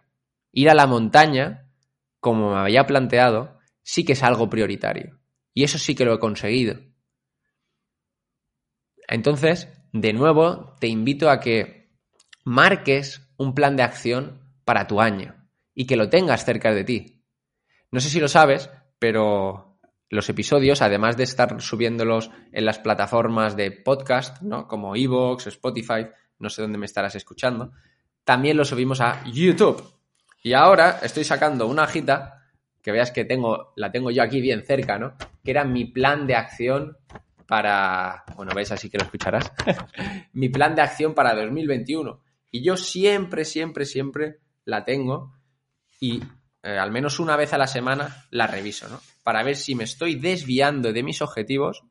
Ir 0.52 0.70
a 0.70 0.76
la 0.76 0.86
montaña, 0.86 1.70
como 2.20 2.52
me 2.52 2.60
había 2.60 2.86
planteado, 2.86 3.58
sí 3.82 4.04
que 4.04 4.14
es 4.14 4.24
algo 4.24 4.50
prioritario. 4.50 5.18
Y 5.54 5.64
eso 5.64 5.78
sí 5.78 5.96
que 5.96 6.04
lo 6.04 6.14
he 6.14 6.20
conseguido. 6.20 6.78
Entonces, 9.08 9.70
de 9.94 10.12
nuevo, 10.12 10.76
te 10.82 10.88
invito 10.88 11.30
a 11.30 11.40
que 11.40 11.90
marques 12.44 13.32
un 13.38 13.56
plan 13.56 13.78
de 13.78 13.84
acción 13.84 14.42
para 14.66 14.86
tu 14.86 15.00
año 15.00 15.39
y 15.80 15.86
que 15.86 15.96
lo 15.96 16.10
tengas 16.10 16.44
cerca 16.44 16.74
de 16.74 16.84
ti. 16.84 17.24
No 17.90 18.02
sé 18.02 18.10
si 18.10 18.20
lo 18.20 18.28
sabes, 18.28 18.70
pero 19.00 19.80
los 20.10 20.28
episodios, 20.28 20.82
además 20.82 21.16
de 21.16 21.24
estar 21.24 21.62
subiéndolos 21.62 22.32
en 22.52 22.66
las 22.66 22.80
plataformas 22.80 23.56
de 23.56 23.72
podcast, 23.72 24.42
¿no? 24.42 24.68
Como 24.68 24.98
Evox, 24.98 25.48
Spotify, 25.48 26.08
no 26.38 26.50
sé 26.50 26.64
dónde 26.64 26.78
me 26.78 26.86
estarás 26.86 27.16
escuchando, 27.16 27.72
también 28.26 28.58
los 28.58 28.68
subimos 28.68 29.00
a 29.00 29.24
YouTube. 29.32 29.82
Y 30.44 30.52
ahora 30.52 31.00
estoy 31.02 31.24
sacando 31.24 31.66
una 31.66 31.84
hojita 31.84 32.44
que 32.82 32.92
veas 32.92 33.12
que 33.12 33.24
tengo, 33.24 33.72
la 33.78 33.90
tengo 33.90 34.12
yo 34.12 34.22
aquí 34.22 34.42
bien 34.42 34.66
cerca, 34.66 35.00
¿no? 35.00 35.16
Que 35.46 35.52
era 35.52 35.64
mi 35.64 35.86
plan 35.86 36.28
de 36.28 36.36
acción 36.36 36.98
para, 37.48 38.26
bueno, 38.36 38.52
ves, 38.54 38.74
así 38.74 38.90
que 38.90 38.98
lo 38.98 39.06
escucharás, 39.06 39.50
mi 40.34 40.50
plan 40.50 40.76
de 40.76 40.82
acción 40.82 41.14
para 41.14 41.34
2021. 41.36 42.22
Y 42.52 42.66
yo 42.66 42.76
siempre, 42.76 43.46
siempre, 43.46 43.86
siempre 43.86 44.40
la 44.66 44.84
tengo 44.84 45.39
y 46.00 46.22
eh, 46.64 46.78
al 46.78 46.92
menos 46.92 47.20
una 47.20 47.36
vez 47.36 47.54
a 47.54 47.58
la 47.58 47.68
semana 47.68 48.26
la 48.32 48.48
reviso, 48.48 48.88
¿no? 48.90 49.00
Para 49.24 49.44
ver 49.44 49.56
si 49.56 49.76
me 49.76 49.84
estoy 49.84 50.16
desviando 50.16 50.92
de 50.92 51.04
mis 51.04 51.22
objetivos 51.22 51.84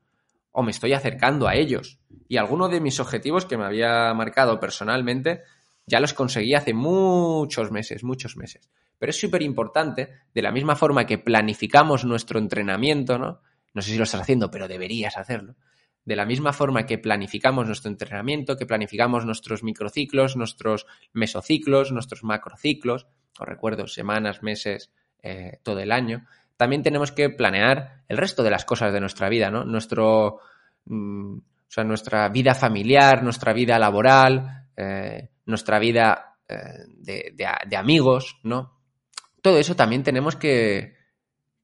o 0.53 0.63
me 0.63 0.71
estoy 0.71 0.93
acercando 0.93 1.47
a 1.47 1.55
ellos. 1.55 1.99
Y 2.29 2.37
algunos 2.37 2.71
de 2.71 2.81
mis 2.81 3.01
objetivos 3.01 3.47
que 3.47 3.57
me 3.57 3.65
había 3.65 4.13
marcado 4.15 4.61
personalmente 4.61 5.43
ya 5.87 6.01
los 6.01 6.13
conseguí 6.13 6.55
hace 6.55 6.75
muchos 6.75 7.71
meses, 7.71 8.05
muchos 8.05 8.37
meses. 8.37 8.69
Pero 8.99 9.11
es 9.11 9.21
súper 9.21 9.43
importante, 9.43 10.11
de 10.35 10.43
la 10.43 10.53
misma 10.53 10.77
forma 10.77 11.07
que 11.07 11.19
planificamos 11.19 12.05
nuestro 12.05 12.39
entrenamiento, 12.39 13.19
¿no? 13.19 13.41
No 13.73 13.83
sé 13.83 13.93
si 13.93 13.97
lo 13.97 14.05
estás 14.05 14.23
haciendo, 14.23 14.51
pero 14.51 14.69
deberías 14.69 15.17
hacerlo. 15.17 15.55
De 16.05 16.17
la 16.17 16.27
misma 16.27 16.53
forma 16.53 16.87
que 16.87 16.99
planificamos 16.99 17.67
nuestro 17.67 17.91
entrenamiento, 17.91 18.57
que 18.57 18.67
planificamos 18.67 19.25
nuestros 19.25 19.63
microciclos, 19.63 20.37
nuestros 20.37 20.87
mesociclos, 21.13 21.93
nuestros 21.93 22.25
macrociclos, 22.25 23.07
os 23.39 23.49
recuerdo, 23.49 23.87
semanas, 23.87 24.43
meses, 24.43 24.91
eh, 25.23 25.59
todo 25.63 25.81
el 25.81 25.93
año, 25.93 26.27
también 26.57 26.83
tenemos 26.83 27.13
que 27.13 27.31
planear 27.31 28.03
el 28.09 28.17
resto 28.17 28.43
de 28.43 28.51
las 28.51 28.65
cosas 28.65 28.93
de 28.93 29.01
nuestra 29.01 29.29
vida, 29.29 29.51
¿no? 29.51 29.65
Nuestro, 29.65 30.41
mm, 30.87 31.37
o 31.39 31.71
sea, 31.71 31.85
nuestra 31.85 32.29
vida 32.29 32.55
familiar, 32.55 33.23
nuestra 33.23 33.53
vida 33.53 33.79
laboral, 33.79 34.67
eh, 34.77 35.31
nuestra 35.47 35.79
vida 35.79 36.37
eh, 36.49 36.57
de, 36.89 37.33
de, 37.35 37.47
de 37.67 37.77
amigos, 37.77 38.39
¿no? 38.43 38.79
Todo 39.41 39.59
eso 39.59 39.77
también 39.77 40.03
tenemos 40.03 40.35
que, 40.37 40.97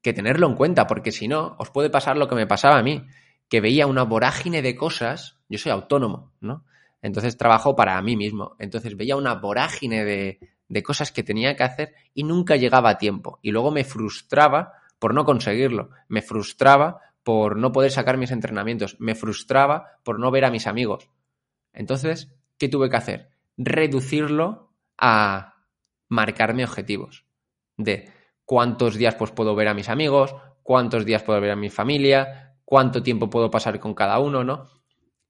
que 0.04 0.12
tenerlo 0.12 0.46
en 0.46 0.54
cuenta, 0.54 0.86
porque 0.86 1.10
si 1.10 1.26
no, 1.26 1.56
os 1.58 1.70
puede 1.70 1.90
pasar 1.90 2.16
lo 2.16 2.28
que 2.28 2.34
me 2.34 2.46
pasaba 2.46 2.78
a 2.78 2.82
mí, 2.82 3.06
que 3.48 3.60
veía 3.60 3.86
una 3.86 4.04
vorágine 4.04 4.62
de 4.62 4.76
cosas, 4.76 5.38
yo 5.48 5.58
soy 5.58 5.72
autónomo, 5.72 6.32
¿no? 6.40 6.64
Entonces 7.02 7.36
trabajo 7.36 7.74
para 7.74 8.00
mí 8.02 8.16
mismo, 8.16 8.54
entonces 8.58 8.96
veía 8.96 9.16
una 9.16 9.34
vorágine 9.34 10.04
de, 10.04 10.38
de 10.68 10.82
cosas 10.82 11.12
que 11.12 11.22
tenía 11.22 11.56
que 11.56 11.62
hacer 11.62 11.94
y 12.14 12.24
nunca 12.24 12.56
llegaba 12.56 12.90
a 12.90 12.98
tiempo. 12.98 13.38
Y 13.42 13.50
luego 13.50 13.70
me 13.70 13.84
frustraba 13.84 14.72
por 14.98 15.14
no 15.14 15.24
conseguirlo, 15.24 15.90
me 16.08 16.22
frustraba 16.22 17.00
por 17.22 17.56
no 17.56 17.72
poder 17.72 17.90
sacar 17.90 18.16
mis 18.16 18.30
entrenamientos, 18.30 18.96
me 19.00 19.14
frustraba 19.14 19.98
por 20.02 20.18
no 20.20 20.30
ver 20.30 20.44
a 20.44 20.50
mis 20.50 20.66
amigos. 20.66 21.08
Entonces, 21.72 22.32
¿qué 22.58 22.68
tuve 22.68 22.90
que 22.90 22.96
hacer? 22.96 23.30
Reducirlo 23.56 24.72
a 24.98 25.54
marcarme 26.08 26.64
objetivos. 26.64 27.24
De 27.76 28.10
cuántos 28.44 28.96
días 28.96 29.14
pues, 29.16 29.32
puedo 29.32 29.54
ver 29.54 29.68
a 29.68 29.74
mis 29.74 29.88
amigos, 29.88 30.34
cuántos 30.62 31.04
días 31.04 31.22
puedo 31.22 31.40
ver 31.40 31.50
a 31.50 31.56
mi 31.56 31.70
familia, 31.70 32.56
cuánto 32.64 33.02
tiempo 33.02 33.30
puedo 33.30 33.50
pasar 33.50 33.80
con 33.80 33.94
cada 33.94 34.18
uno, 34.18 34.44
¿no? 34.44 34.68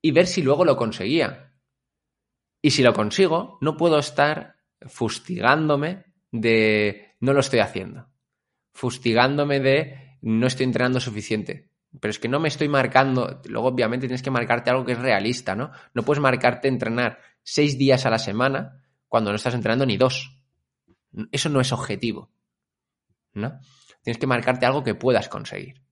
Y 0.03 0.11
ver 0.11 0.27
si 0.27 0.43
luego 0.43 0.65
lo 0.65 0.77
conseguía. 0.77 1.53
Y 2.61 2.71
si 2.71 2.83
lo 2.83 2.93
consigo, 2.93 3.59
no 3.61 3.77
puedo 3.77 3.99
estar 3.99 4.54
fustigándome 4.87 6.05
de 6.31 7.17
no 7.21 7.33
lo 7.33 7.41
estoy 7.41 7.61
haciendo. 7.61 8.09
Fustigándome 8.73 9.61
de 9.61 10.19
no 10.23 10.47
estoy 10.47 10.65
entrenando 10.65 11.01
suficiente. 11.01 11.71
Pero 12.01 12.11
es 12.11 12.19
que 12.19 12.29
no 12.29 12.41
me 12.41 12.49
estoy 12.49 12.69
marcando. 12.69 13.41
Luego, 13.47 13.69
obviamente, 13.69 14.07
tienes 14.07 14.23
que 14.23 14.31
marcarte 14.31 14.71
algo 14.71 14.85
que 14.85 14.93
es 14.93 14.99
realista, 14.99 15.55
¿no? 15.55 15.71
No 15.95 16.03
puedes 16.03 16.21
marcarte 16.21 16.67
entrenar 16.67 17.21
seis 17.43 17.79
días 17.79 18.05
a 18.05 18.11
la 18.11 18.19
semana 18.19 18.83
cuando 19.07 19.31
no 19.31 19.37
estás 19.37 19.55
entrenando 19.55 19.87
ni 19.87 19.97
dos. 19.97 20.41
Eso 21.31 21.49
no 21.49 21.61
es 21.61 21.73
objetivo. 21.73 22.35
¿no? 23.35 23.61
Tienes 24.03 24.19
que 24.19 24.27
marcarte 24.27 24.67
algo 24.67 24.85
que 24.85 24.95
puedas 24.95 25.29
conseguir. 25.29 25.83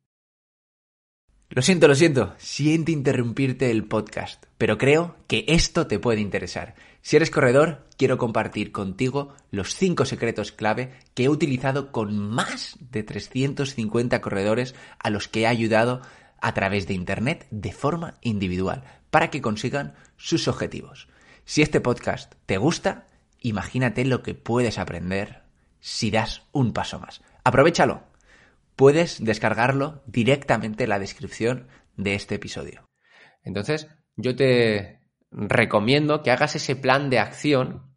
Lo 1.51 1.61
siento, 1.61 1.87
lo 1.87 1.95
siento, 1.95 2.35
siento 2.39 2.91
interrumpirte 2.91 3.71
el 3.71 3.85
podcast, 3.85 4.47
pero 4.57 4.79
creo 4.79 5.17
que 5.27 5.45
esto 5.49 5.87
te 5.87 5.99
puede 5.99 6.21
interesar. 6.21 6.75
Si 7.03 7.17
eres 7.17 7.33
corredor, 7.33 7.85
quiero 7.99 8.17
compartir 8.17 8.71
contigo 8.71 9.35
los 9.51 9.75
5 9.75 10.05
secretos 10.05 10.53
clave 10.53 10.93
que 11.15 11.25
he 11.25 11.29
utilizado 11.29 11.91
con 11.91 12.17
más 12.17 12.79
de 12.79 13.03
350 13.03 14.21
corredores 14.21 14.77
a 15.01 15.11
los 15.11 15.27
que 15.27 15.41
he 15.41 15.47
ayudado 15.49 16.01
a 16.41 16.55
través 16.55 16.87
de 16.87 16.95
Internet 16.95 17.47
de 17.51 17.73
forma 17.73 18.15
individual 18.23 18.85
para 19.11 19.31
que 19.31 19.43
consigan 19.43 19.95
sus 20.17 20.47
objetivos. 20.47 21.09
Si 21.45 21.61
este 21.61 21.81
podcast 21.81 22.35
te 22.47 22.57
gusta, 22.57 23.09
imagínate 23.41 24.05
lo 24.05 24.23
que 24.23 24.35
puedes 24.35 24.79
aprender 24.79 25.43
si 25.81 26.13
das 26.13 26.43
un 26.53 26.73
paso 26.73 27.01
más. 27.01 27.21
Aprovechalo. 27.43 28.05
Puedes 28.77 29.23
descargarlo 29.23 30.03
directamente 30.07 30.85
en 30.85 30.91
la 30.91 31.01
descripción 31.01 31.67
de 31.97 32.15
este 32.15 32.37
episodio. 32.37 32.89
Entonces, 33.43 33.89
yo 34.17 34.37
te 34.37 35.02
recomiendo 35.33 36.23
que 36.23 36.31
hagas 36.31 36.57
ese 36.57 36.77
plan 36.77 37.11
de 37.11 37.19
acción 37.19 37.95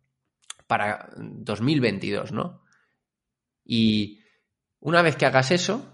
para 0.68 1.10
2022, 1.18 2.32
¿no? 2.32 2.64
Y 3.64 4.20
una 4.80 5.02
vez 5.02 5.16
que 5.16 5.26
hagas 5.26 5.52
eso, 5.52 5.94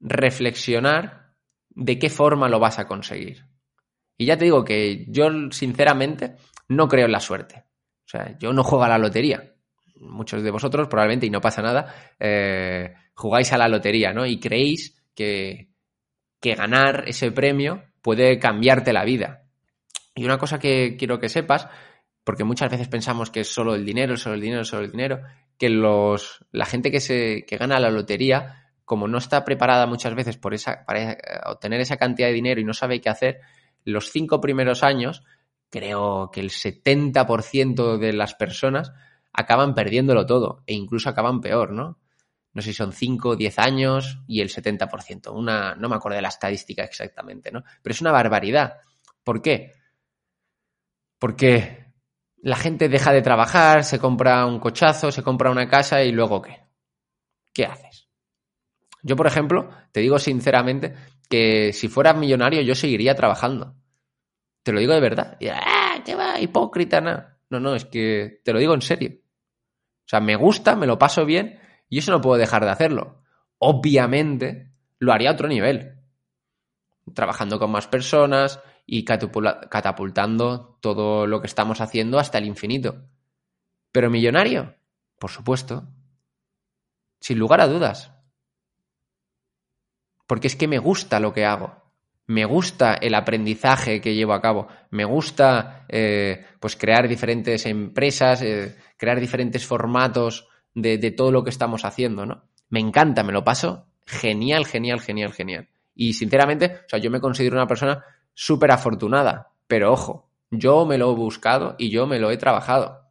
reflexionar 0.00 1.34
de 1.70 1.98
qué 1.98 2.10
forma 2.10 2.48
lo 2.48 2.60
vas 2.60 2.78
a 2.78 2.86
conseguir. 2.86 3.46
Y 4.16 4.26
ya 4.26 4.36
te 4.36 4.44
digo 4.44 4.64
que 4.64 5.06
yo, 5.08 5.28
sinceramente, 5.50 6.36
no 6.68 6.88
creo 6.88 7.06
en 7.06 7.12
la 7.12 7.20
suerte. 7.20 7.64
O 8.04 8.08
sea, 8.08 8.36
yo 8.38 8.52
no 8.52 8.62
juego 8.62 8.84
a 8.84 8.88
la 8.88 8.98
lotería. 8.98 9.54
Muchos 9.96 10.42
de 10.42 10.50
vosotros, 10.50 10.88
probablemente, 10.88 11.26
y 11.26 11.30
no 11.30 11.40
pasa 11.40 11.62
nada, 11.62 12.14
eh, 12.18 12.94
jugáis 13.14 13.52
a 13.52 13.58
la 13.58 13.68
lotería, 13.68 14.12
¿no? 14.12 14.26
Y 14.26 14.38
creéis 14.38 15.02
que, 15.14 15.70
que 16.40 16.54
ganar 16.54 17.04
ese 17.06 17.32
premio 17.32 17.82
puede 18.02 18.38
cambiarte 18.38 18.92
la 18.92 19.04
vida. 19.04 19.43
Y 20.14 20.24
una 20.24 20.38
cosa 20.38 20.58
que 20.58 20.96
quiero 20.96 21.18
que 21.18 21.28
sepas, 21.28 21.68
porque 22.22 22.44
muchas 22.44 22.70
veces 22.70 22.88
pensamos 22.88 23.30
que 23.30 23.40
es 23.40 23.52
solo 23.52 23.74
el 23.74 23.84
dinero, 23.84 24.16
solo 24.16 24.34
el 24.34 24.40
dinero, 24.40 24.64
solo 24.64 24.84
el 24.84 24.90
dinero, 24.90 25.20
que 25.58 25.68
los, 25.68 26.44
la 26.52 26.66
gente 26.66 26.90
que, 26.90 27.00
se, 27.00 27.44
que 27.46 27.56
gana 27.56 27.80
la 27.80 27.90
lotería, 27.90 28.70
como 28.84 29.08
no 29.08 29.18
está 29.18 29.44
preparada 29.44 29.86
muchas 29.86 30.14
veces 30.14 30.36
por 30.36 30.54
esa, 30.54 30.84
para 30.84 31.16
obtener 31.46 31.80
esa 31.80 31.96
cantidad 31.96 32.28
de 32.28 32.34
dinero 32.34 32.60
y 32.60 32.64
no 32.64 32.74
sabe 32.74 33.00
qué 33.00 33.08
hacer, 33.08 33.40
los 33.84 34.10
cinco 34.10 34.40
primeros 34.40 34.82
años, 34.82 35.24
creo 35.70 36.30
que 36.32 36.40
el 36.40 36.50
70% 36.50 37.98
de 37.98 38.12
las 38.12 38.34
personas 38.34 38.92
acaban 39.32 39.74
perdiéndolo 39.74 40.24
todo 40.24 40.62
e 40.66 40.74
incluso 40.74 41.08
acaban 41.08 41.40
peor, 41.40 41.72
¿no? 41.72 41.98
No 42.52 42.62
sé 42.62 42.68
si 42.70 42.74
son 42.74 42.92
5, 42.92 43.34
10 43.34 43.58
años 43.58 44.20
y 44.28 44.40
el 44.40 44.48
70%. 44.48 45.32
Una, 45.34 45.74
no 45.74 45.88
me 45.88 45.96
acuerdo 45.96 46.14
de 46.14 46.22
la 46.22 46.28
estadística 46.28 46.84
exactamente, 46.84 47.50
¿no? 47.50 47.64
Pero 47.82 47.92
es 47.92 48.00
una 48.00 48.12
barbaridad. 48.12 48.74
¿Por 49.24 49.42
qué? 49.42 49.72
Porque 51.24 51.86
la 52.42 52.54
gente 52.54 52.90
deja 52.90 53.10
de 53.10 53.22
trabajar, 53.22 53.82
se 53.82 53.98
compra 53.98 54.44
un 54.44 54.60
cochazo, 54.60 55.10
se 55.10 55.22
compra 55.22 55.50
una 55.50 55.66
casa 55.66 56.04
y 56.04 56.12
luego 56.12 56.42
¿qué? 56.42 56.60
¿Qué 57.50 57.64
haces? 57.64 58.10
Yo, 59.02 59.16
por 59.16 59.26
ejemplo, 59.26 59.70
te 59.90 60.00
digo 60.00 60.18
sinceramente 60.18 60.94
que 61.30 61.72
si 61.72 61.88
fueras 61.88 62.14
millonario 62.18 62.60
yo 62.60 62.74
seguiría 62.74 63.14
trabajando. 63.14 63.74
Te 64.62 64.72
lo 64.72 64.80
digo 64.80 64.92
de 64.92 65.00
verdad. 65.00 65.38
Y, 65.40 65.48
¡Ah, 65.48 66.02
qué 66.04 66.14
va! 66.14 66.38
Hipócrita, 66.38 67.00
no. 67.00 67.24
No, 67.48 67.58
no, 67.58 67.74
es 67.74 67.86
que 67.86 68.42
te 68.44 68.52
lo 68.52 68.58
digo 68.58 68.74
en 68.74 68.82
serio. 68.82 69.12
O 69.14 70.08
sea, 70.08 70.20
me 70.20 70.36
gusta, 70.36 70.76
me 70.76 70.86
lo 70.86 70.98
paso 70.98 71.24
bien 71.24 71.58
y 71.88 72.00
eso 72.00 72.12
no 72.12 72.20
puedo 72.20 72.36
dejar 72.36 72.66
de 72.66 72.70
hacerlo. 72.70 73.22
Obviamente, 73.56 74.74
lo 74.98 75.10
haría 75.10 75.30
a 75.30 75.32
otro 75.32 75.48
nivel. 75.48 76.02
Trabajando 77.14 77.58
con 77.58 77.70
más 77.70 77.88
personas 77.88 78.60
y 78.86 79.04
catapultando 79.04 80.78
todo 80.80 81.26
lo 81.26 81.40
que 81.40 81.46
estamos 81.46 81.80
haciendo 81.80 82.18
hasta 82.18 82.38
el 82.38 82.46
infinito. 82.46 83.02
Pero 83.92 84.10
millonario, 84.10 84.74
por 85.18 85.30
supuesto. 85.30 85.88
Sin 87.20 87.38
lugar 87.38 87.60
a 87.60 87.68
dudas. 87.68 88.12
Porque 90.26 90.46
es 90.46 90.56
que 90.56 90.68
me 90.68 90.78
gusta 90.78 91.20
lo 91.20 91.32
que 91.32 91.44
hago. 91.44 91.82
Me 92.26 92.44
gusta 92.44 92.94
el 92.94 93.14
aprendizaje 93.14 94.00
que 94.00 94.14
llevo 94.14 94.32
a 94.32 94.40
cabo. 94.40 94.68
Me 94.90 95.04
gusta 95.04 95.84
eh, 95.88 96.44
pues 96.60 96.76
crear 96.76 97.08
diferentes 97.08 97.66
empresas, 97.66 98.42
eh, 98.42 98.76
crear 98.96 99.20
diferentes 99.20 99.66
formatos 99.66 100.48
de, 100.74 100.98
de, 100.98 101.10
todo 101.10 101.30
lo 101.30 101.44
que 101.44 101.50
estamos 101.50 101.84
haciendo, 101.84 102.24
¿no? 102.24 102.48
Me 102.70 102.80
encanta, 102.80 103.22
me 103.22 103.32
lo 103.32 103.44
paso 103.44 103.86
genial, 104.06 104.66
genial, 104.66 105.00
genial, 105.00 105.32
genial. 105.32 105.68
Y 105.94 106.14
sinceramente, 106.14 106.80
o 106.86 106.88
sea, 106.88 106.98
yo 106.98 107.10
me 107.10 107.20
considero 107.20 107.56
una 107.56 107.66
persona 107.66 108.04
súper 108.34 108.70
afortunada. 108.72 109.52
Pero 109.66 109.92
ojo, 109.92 110.30
yo 110.50 110.84
me 110.84 110.98
lo 110.98 111.12
he 111.12 111.14
buscado 111.14 111.74
y 111.78 111.90
yo 111.90 112.06
me 112.06 112.18
lo 112.18 112.30
he 112.30 112.36
trabajado. 112.36 113.10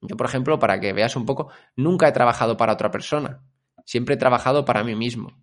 Yo, 0.00 0.16
por 0.16 0.26
ejemplo, 0.26 0.58
para 0.58 0.80
que 0.80 0.92
veas 0.92 1.16
un 1.16 1.26
poco, 1.26 1.50
nunca 1.76 2.08
he 2.08 2.12
trabajado 2.12 2.56
para 2.56 2.72
otra 2.72 2.90
persona. 2.90 3.42
Siempre 3.84 4.14
he 4.14 4.18
trabajado 4.18 4.64
para 4.64 4.84
mí 4.84 4.94
mismo. 4.94 5.42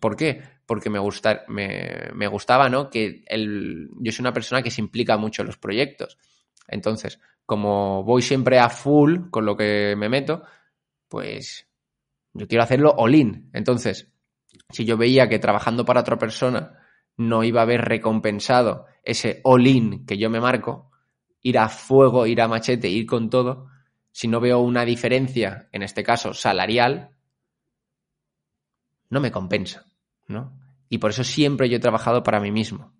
¿Por 0.00 0.16
qué? 0.16 0.42
Porque 0.66 0.90
me, 0.90 0.98
gusta, 0.98 1.44
me, 1.48 2.10
me 2.14 2.26
gustaba, 2.26 2.68
¿no? 2.68 2.90
Que 2.90 3.24
el, 3.26 3.88
yo 4.00 4.12
soy 4.12 4.22
una 4.22 4.32
persona 4.32 4.62
que 4.62 4.70
se 4.70 4.80
implica 4.80 5.16
mucho 5.16 5.42
en 5.42 5.46
los 5.46 5.56
proyectos. 5.56 6.18
Entonces, 6.68 7.20
como 7.46 8.02
voy 8.02 8.20
siempre 8.20 8.58
a 8.58 8.68
full 8.68 9.30
con 9.30 9.46
lo 9.46 9.56
que 9.56 9.94
me 9.96 10.08
meto, 10.08 10.42
pues 11.08 11.66
yo 12.34 12.46
quiero 12.46 12.64
hacerlo 12.64 12.94
all 12.98 13.14
in. 13.14 13.50
Entonces, 13.54 14.12
si 14.70 14.84
yo 14.84 14.96
veía 14.96 15.28
que 15.28 15.38
trabajando 15.38 15.84
para 15.84 16.00
otra 16.00 16.18
persona 16.18 16.85
no 17.16 17.44
iba 17.44 17.60
a 17.60 17.64
haber 17.64 17.82
recompensado 17.82 18.86
ese 19.02 19.40
all-in 19.44 20.04
que 20.06 20.18
yo 20.18 20.30
me 20.30 20.40
marco, 20.40 20.90
ir 21.42 21.58
a 21.58 21.68
fuego, 21.68 22.26
ir 22.26 22.40
a 22.40 22.48
machete, 22.48 22.88
ir 22.88 23.06
con 23.06 23.30
todo, 23.30 23.68
si 24.10 24.28
no 24.28 24.40
veo 24.40 24.60
una 24.60 24.84
diferencia, 24.84 25.68
en 25.72 25.82
este 25.82 26.02
caso 26.02 26.34
salarial, 26.34 27.10
no 29.10 29.20
me 29.20 29.30
compensa, 29.30 29.84
¿no? 30.26 30.58
Y 30.88 30.98
por 30.98 31.10
eso 31.10 31.24
siempre 31.24 31.68
yo 31.68 31.76
he 31.76 31.80
trabajado 31.80 32.22
para 32.22 32.40
mí 32.40 32.50
mismo. 32.50 32.92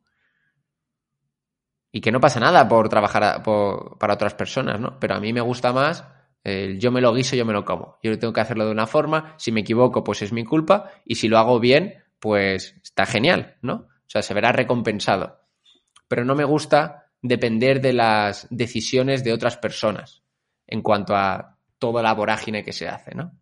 Y 1.91 2.01
que 2.01 2.13
no 2.13 2.21
pasa 2.21 2.41
nada 2.41 2.69
por 2.69 2.89
trabajar 2.89 3.43
para 3.43 4.15
otras 4.15 4.35
personas, 4.35 4.79
¿no? 4.79 4.99
Pero 5.01 5.15
a 5.15 5.21
mí 5.21 5.33
me 5.33 5.41
gusta 5.41 5.73
más 5.73 6.05
el 6.45 6.79
yo 6.79 6.93
me 6.93 7.01
lo 7.01 7.13
guiso, 7.13 7.35
yo 7.35 7.45
me 7.45 7.53
lo 7.53 7.65
como. 7.65 7.99
Yo 8.03 8.17
tengo 8.19 8.33
que 8.33 8.41
hacerlo 8.41 8.67
de 8.67 8.71
una 8.71 8.87
forma, 8.87 9.35
si 9.37 9.51
me 9.51 9.63
equivoco, 9.63 10.05
pues 10.05 10.23
es 10.23 10.33
mi 10.33 10.45
culpa, 10.45 10.93
y 11.05 11.17
si 11.17 11.27
lo 11.27 11.39
hago 11.39 11.59
bien, 11.59 12.05
pues 12.21 12.77
está 12.85 13.05
genial, 13.05 13.57
¿no? 13.63 13.89
O 14.07 14.11
sea, 14.11 14.23
se 14.23 14.35
verá 14.35 14.53
recompensado. 14.53 15.41
Pero 16.09 16.25
no 16.25 16.35
me 16.35 16.45
gusta 16.45 17.11
depender 17.21 17.81
de 17.81 17.93
las 17.93 18.47
decisiones 18.51 19.25
de 19.25 19.33
otras 19.33 19.57
personas 19.57 20.23
en 20.67 20.83
cuanto 20.83 21.15
a 21.15 21.59
toda 21.79 22.03
la 22.03 22.15
vorágine 22.15 22.65
que 22.65 22.73
se 22.73 22.89
hace, 22.89 23.15
¿no? 23.15 23.33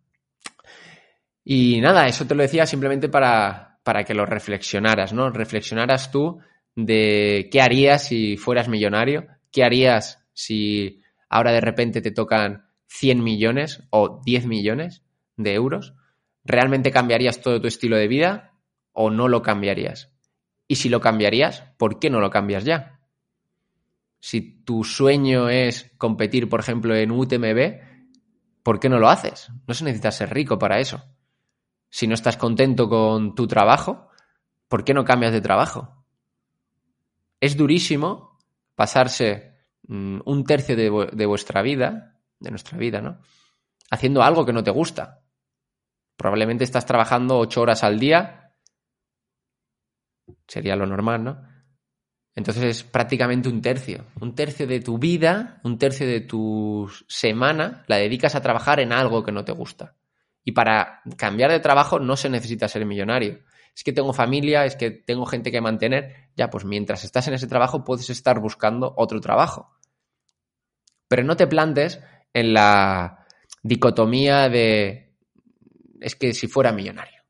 Y 1.43 1.79
nada, 1.81 2.07
eso 2.07 2.25
te 2.25 2.35
lo 2.35 2.41
decía 2.41 2.65
simplemente 2.65 3.09
para, 3.09 3.79
para 3.83 4.03
que 4.03 4.15
lo 4.15 4.25
reflexionaras, 4.25 5.13
¿no? 5.13 5.29
Reflexionaras 5.29 6.11
tú 6.11 6.39
de 6.75 7.47
qué 7.51 7.61
harías 7.61 8.07
si 8.07 8.35
fueras 8.37 8.67
millonario, 8.67 9.27
qué 9.51 9.63
harías 9.63 10.25
si 10.33 11.03
ahora 11.29 11.51
de 11.51 11.61
repente 11.61 12.01
te 12.01 12.11
tocan 12.11 12.65
100 12.87 13.23
millones 13.23 13.83
o 13.91 14.21
10 14.25 14.47
millones 14.47 15.03
de 15.37 15.53
euros. 15.53 15.93
¿Realmente 16.43 16.91
cambiarías 16.91 17.41
todo 17.41 17.61
tu 17.61 17.67
estilo 17.67 17.95
de 17.95 18.07
vida 18.07 18.53
o 18.91 19.09
no 19.09 19.27
lo 19.27 19.41
cambiarías? 19.41 20.14
Y 20.67 20.75
si 20.75 20.89
lo 20.89 20.99
cambiarías, 20.99 21.61
¿por 21.77 21.99
qué 21.99 22.09
no 22.09 22.19
lo 22.19 22.29
cambias 22.29 22.63
ya? 22.63 22.99
Si 24.19 24.63
tu 24.63 24.83
sueño 24.83 25.49
es 25.49 25.91
competir, 25.97 26.49
por 26.49 26.59
ejemplo, 26.59 26.95
en 26.95 27.11
UTMB, 27.11 27.79
¿por 28.63 28.79
qué 28.79 28.89
no 28.89 28.97
lo 28.97 29.09
haces? 29.09 29.51
No 29.67 29.73
se 29.73 29.83
necesita 29.83 30.11
ser 30.11 30.33
rico 30.33 30.57
para 30.57 30.79
eso. 30.79 31.03
Si 31.89 32.07
no 32.07 32.15
estás 32.15 32.35
contento 32.35 32.89
con 32.89 33.35
tu 33.35 33.47
trabajo, 33.47 34.09
¿por 34.67 34.83
qué 34.83 34.93
no 34.93 35.05
cambias 35.05 35.31
de 35.31 35.41
trabajo? 35.41 36.03
Es 37.39 37.55
durísimo 37.55 38.39
pasarse 38.73 39.53
mm, 39.87 40.21
un 40.25 40.43
tercio 40.43 40.75
de, 40.75 41.09
de 41.13 41.25
vuestra 41.27 41.61
vida, 41.61 42.17
de 42.39 42.49
nuestra 42.49 42.77
vida, 42.79 43.01
¿no? 43.01 43.19
Haciendo 43.91 44.23
algo 44.23 44.45
que 44.45 44.53
no 44.53 44.63
te 44.63 44.71
gusta. 44.71 45.21
Probablemente 46.17 46.63
estás 46.63 46.87
trabajando 46.87 47.37
ocho 47.37 47.61
horas 47.61 47.83
al 47.83 47.99
día 47.99 48.44
sería 50.47 50.75
lo 50.75 50.85
normal, 50.85 51.23
¿no? 51.23 51.41
Entonces 52.35 52.63
es 52.63 52.83
prácticamente 52.83 53.47
un 53.47 53.61
tercio. 53.61 54.05
Un 54.19 54.35
tercio 54.35 54.67
de 54.67 54.81
tu 54.81 54.97
vida, 54.97 55.61
un 55.63 55.77
tercio 55.77 56.05
de 56.05 56.21
tu 56.21 56.91
semana 57.07 57.83
la 57.87 57.95
dedicas 57.95 58.35
a 58.35 58.41
trabajar 58.41 58.79
en 58.79 58.91
algo 58.91 59.23
que 59.23 59.31
no 59.31 59.45
te 59.45 59.53
gusta. 59.53 59.95
Y 60.43 60.51
para 60.51 61.01
cambiar 61.17 61.51
de 61.51 61.59
trabajo 61.59 61.99
no 61.99 62.17
se 62.17 62.29
necesita 62.29 62.67
ser 62.67 62.85
millonario. 62.85 63.39
Es 63.73 63.83
que 63.83 63.93
tengo 63.93 64.13
familia, 64.13 64.65
es 64.65 64.75
que 64.75 64.91
tengo 64.91 65.25
gente 65.25 65.51
que 65.51 65.61
mantener. 65.61 66.29
Ya, 66.35 66.49
pues 66.49 66.65
mientras 66.65 67.03
estás 67.03 67.27
en 67.27 67.33
ese 67.33 67.47
trabajo 67.47 67.83
puedes 67.83 68.09
estar 68.09 68.39
buscando 68.39 68.93
otro 68.97 69.21
trabajo. 69.21 69.73
Pero 71.07 71.23
no 71.23 71.37
te 71.37 71.47
plantes 71.47 72.01
en 72.33 72.53
la 72.53 73.25
dicotomía 73.63 74.49
de 74.49 75.15
es 76.01 76.15
que 76.15 76.33
si 76.33 76.47
fuera 76.47 76.71
millonario. 76.71 77.23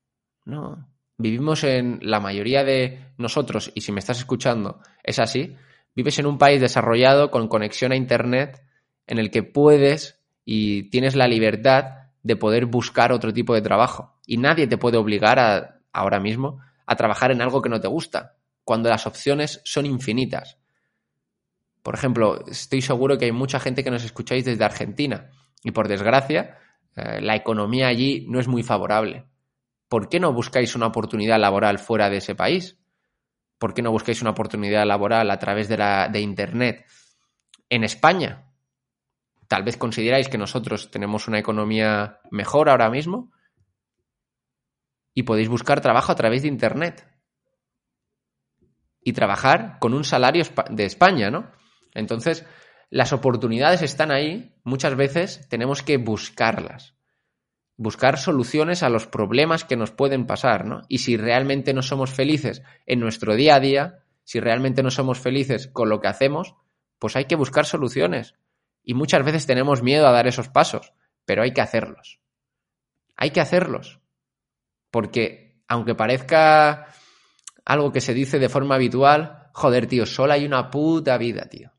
No, 0.45 0.87
vivimos 1.17 1.63
en 1.63 1.99
la 2.01 2.19
mayoría 2.19 2.63
de 2.63 3.13
nosotros, 3.17 3.71
y 3.73 3.81
si 3.81 3.91
me 3.91 3.99
estás 3.99 4.19
escuchando, 4.19 4.81
es 5.03 5.19
así, 5.19 5.55
vives 5.95 6.19
en 6.19 6.25
un 6.25 6.37
país 6.37 6.59
desarrollado 6.61 7.31
con 7.31 7.47
conexión 7.47 7.91
a 7.91 7.95
Internet 7.95 8.61
en 9.07 9.19
el 9.19 9.31
que 9.31 9.43
puedes 9.43 10.21
y 10.43 10.89
tienes 10.89 11.15
la 11.15 11.27
libertad 11.27 12.09
de 12.23 12.35
poder 12.35 12.65
buscar 12.65 13.11
otro 13.11 13.33
tipo 13.33 13.53
de 13.53 13.61
trabajo. 13.61 14.19
Y 14.25 14.37
nadie 14.37 14.67
te 14.67 14.77
puede 14.77 14.97
obligar 14.97 15.39
a, 15.39 15.79
ahora 15.93 16.19
mismo 16.19 16.59
a 16.85 16.95
trabajar 16.95 17.31
en 17.31 17.41
algo 17.41 17.61
que 17.61 17.69
no 17.69 17.79
te 17.79 17.87
gusta, 17.87 18.35
cuando 18.63 18.89
las 18.89 19.07
opciones 19.07 19.61
son 19.63 19.85
infinitas. 19.85 20.57
Por 21.81 21.93
ejemplo, 21.93 22.43
estoy 22.47 22.81
seguro 22.81 23.17
que 23.17 23.25
hay 23.25 23.31
mucha 23.31 23.59
gente 23.59 23.83
que 23.83 23.91
nos 23.91 24.03
escucháis 24.03 24.43
desde 24.43 24.65
Argentina 24.65 25.29
y 25.63 25.71
por 25.71 25.87
desgracia 25.87 26.57
eh, 26.95 27.21
la 27.21 27.35
economía 27.35 27.87
allí 27.87 28.25
no 28.27 28.39
es 28.39 28.47
muy 28.47 28.63
favorable. 28.63 29.25
¿Por 29.87 30.09
qué 30.09 30.19
no 30.19 30.33
buscáis 30.33 30.75
una 30.75 30.87
oportunidad 30.87 31.39
laboral 31.39 31.79
fuera 31.79 32.09
de 32.09 32.17
ese 32.17 32.35
país? 32.35 32.77
¿Por 33.57 33.73
qué 33.73 33.81
no 33.81 33.91
buscáis 33.91 34.21
una 34.21 34.31
oportunidad 34.31 34.85
laboral 34.85 35.31
a 35.31 35.39
través 35.39 35.67
de, 35.69 35.77
la, 35.77 36.09
de 36.09 36.19
Internet 36.21 36.85
en 37.69 37.83
España? 37.83 38.51
Tal 39.47 39.63
vez 39.63 39.77
consideráis 39.77 40.27
que 40.27 40.37
nosotros 40.37 40.91
tenemos 40.91 41.27
una 41.27 41.39
economía 41.39 42.19
mejor 42.31 42.69
ahora 42.69 42.89
mismo 42.89 43.31
y 45.13 45.23
podéis 45.23 45.47
buscar 45.47 45.81
trabajo 45.81 46.11
a 46.11 46.15
través 46.15 46.41
de 46.41 46.49
Internet. 46.49 47.07
y 49.07 49.13
trabajar 49.13 49.77
con 49.79 49.93
un 49.93 50.03
salario 50.03 50.43
de 50.71 50.85
España, 50.85 51.29
¿no? 51.29 51.51
Entonces, 51.93 52.43
las 52.89 53.13
oportunidades 53.13 53.83
están 53.83 54.11
ahí, 54.11 54.55
muchas 54.63 54.95
veces 54.95 55.47
tenemos 55.47 55.83
que 55.83 55.97
buscarlas. 55.97 56.94
Buscar 57.77 58.17
soluciones 58.17 58.83
a 58.83 58.89
los 58.89 59.07
problemas 59.07 59.65
que 59.65 59.75
nos 59.75 59.91
pueden 59.91 60.25
pasar, 60.25 60.65
¿no? 60.65 60.83
Y 60.87 60.99
si 60.99 61.17
realmente 61.17 61.73
no 61.73 61.81
somos 61.81 62.11
felices 62.11 62.61
en 62.85 62.99
nuestro 62.99 63.35
día 63.35 63.55
a 63.55 63.59
día, 63.59 63.99
si 64.23 64.39
realmente 64.39 64.81
no 64.81 64.91
somos 64.91 65.19
felices 65.19 65.67
con 65.67 65.89
lo 65.89 65.99
que 65.99 66.07
hacemos, 66.07 66.55
pues 66.99 67.15
hay 67.15 67.25
que 67.25 67.35
buscar 67.35 67.65
soluciones. 67.65 68.35
Y 68.83 68.93
muchas 68.93 69.23
veces 69.25 69.45
tenemos 69.45 69.83
miedo 69.83 70.07
a 70.07 70.11
dar 70.11 70.27
esos 70.27 70.49
pasos, 70.49 70.93
pero 71.25 71.43
hay 71.43 71.51
que 71.51 71.61
hacerlos. 71.61 72.19
Hay 73.15 73.31
que 73.31 73.41
hacerlos. 73.41 73.99
Porque 74.91 75.61
aunque 75.67 75.95
parezca 75.95 76.87
algo 77.65 77.91
que 77.91 78.01
se 78.01 78.13
dice 78.13 78.39
de 78.39 78.49
forma 78.49 78.75
habitual, 78.75 79.49
joder, 79.53 79.87
tío, 79.87 80.05
solo 80.05 80.33
hay 80.33 80.45
una 80.45 80.69
puta 80.69 81.17
vida, 81.17 81.47
tío. 81.49 81.71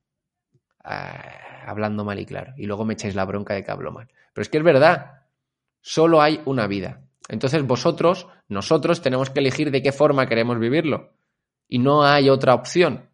Ah, 0.83 1.65
hablando 1.67 2.05
mal 2.05 2.19
y 2.19 2.27
claro. 2.27 2.55
Y 2.57 2.67
luego 2.67 2.85
me 2.85 2.95
echáis 2.95 3.15
la 3.15 3.25
bronca 3.25 3.55
de 3.55 3.65
que 3.65 3.75
mal. 3.75 4.09
Pero 4.33 4.43
es 4.43 4.49
que 4.49 4.59
es 4.59 4.65
verdad. 4.65 5.23
Solo 5.89 6.21
hay 6.21 6.43
una 6.47 6.67
vida. 6.67 7.01
Entonces 7.29 7.63
vosotros, 7.63 8.27
nosotros 8.49 9.03
tenemos 9.03 9.31
que 9.31 9.39
elegir 9.39 9.71
de 9.71 9.83
qué 9.83 9.93
forma 9.93 10.27
queremos 10.27 10.59
vivirlo. 10.59 11.13
Y 11.69 11.79
no 11.79 12.05
hay 12.05 12.29
otra 12.29 12.55
opción. 12.55 13.09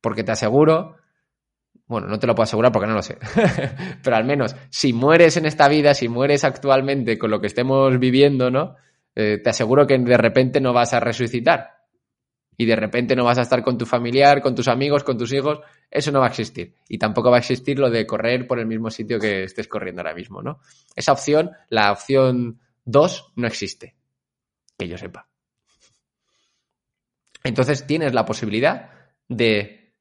Porque 0.00 0.24
te 0.24 0.32
aseguro, 0.32 0.96
bueno, 1.86 2.06
no 2.06 2.18
te 2.18 2.26
lo 2.26 2.34
puedo 2.34 2.44
asegurar 2.44 2.72
porque 2.72 2.86
no 2.86 2.94
lo 2.94 3.02
sé, 3.02 3.18
pero 4.02 4.16
al 4.16 4.24
menos 4.24 4.56
si 4.70 4.94
mueres 4.94 5.36
en 5.36 5.44
esta 5.44 5.68
vida, 5.68 5.92
si 5.92 6.08
mueres 6.08 6.44
actualmente 6.44 7.18
con 7.18 7.30
lo 7.30 7.42
que 7.42 7.48
estemos 7.48 7.98
viviendo, 7.98 8.50
¿no? 8.50 8.76
Eh, 9.14 9.42
te 9.44 9.50
aseguro 9.50 9.86
que 9.86 9.98
de 9.98 10.16
repente 10.16 10.62
no 10.62 10.72
vas 10.72 10.94
a 10.94 11.00
resucitar. 11.00 11.74
Y 12.56 12.64
de 12.64 12.76
repente 12.76 13.14
no 13.14 13.24
vas 13.24 13.36
a 13.36 13.42
estar 13.42 13.62
con 13.62 13.76
tu 13.76 13.84
familiar, 13.84 14.40
con 14.40 14.54
tus 14.54 14.68
amigos, 14.68 15.04
con 15.04 15.18
tus 15.18 15.30
hijos. 15.34 15.60
Eso 15.90 16.12
no 16.12 16.20
va 16.20 16.26
a 16.26 16.30
existir. 16.30 16.74
Y 16.88 16.98
tampoco 16.98 17.30
va 17.30 17.36
a 17.36 17.40
existir 17.40 17.78
lo 17.78 17.90
de 17.90 18.06
correr 18.06 18.46
por 18.46 18.58
el 18.58 18.66
mismo 18.66 18.90
sitio 18.90 19.18
que 19.18 19.44
estés 19.44 19.68
corriendo 19.68 20.02
ahora 20.02 20.14
mismo, 20.14 20.42
¿no? 20.42 20.60
Esa 20.94 21.12
opción, 21.12 21.52
la 21.68 21.92
opción 21.92 22.60
2, 22.84 23.32
no 23.36 23.46
existe. 23.46 23.94
Que 24.76 24.88
yo 24.88 24.98
sepa. 24.98 25.28
Entonces 27.44 27.86
tienes 27.86 28.12
la 28.12 28.26
posibilidad 28.26 28.90
de 29.28 29.94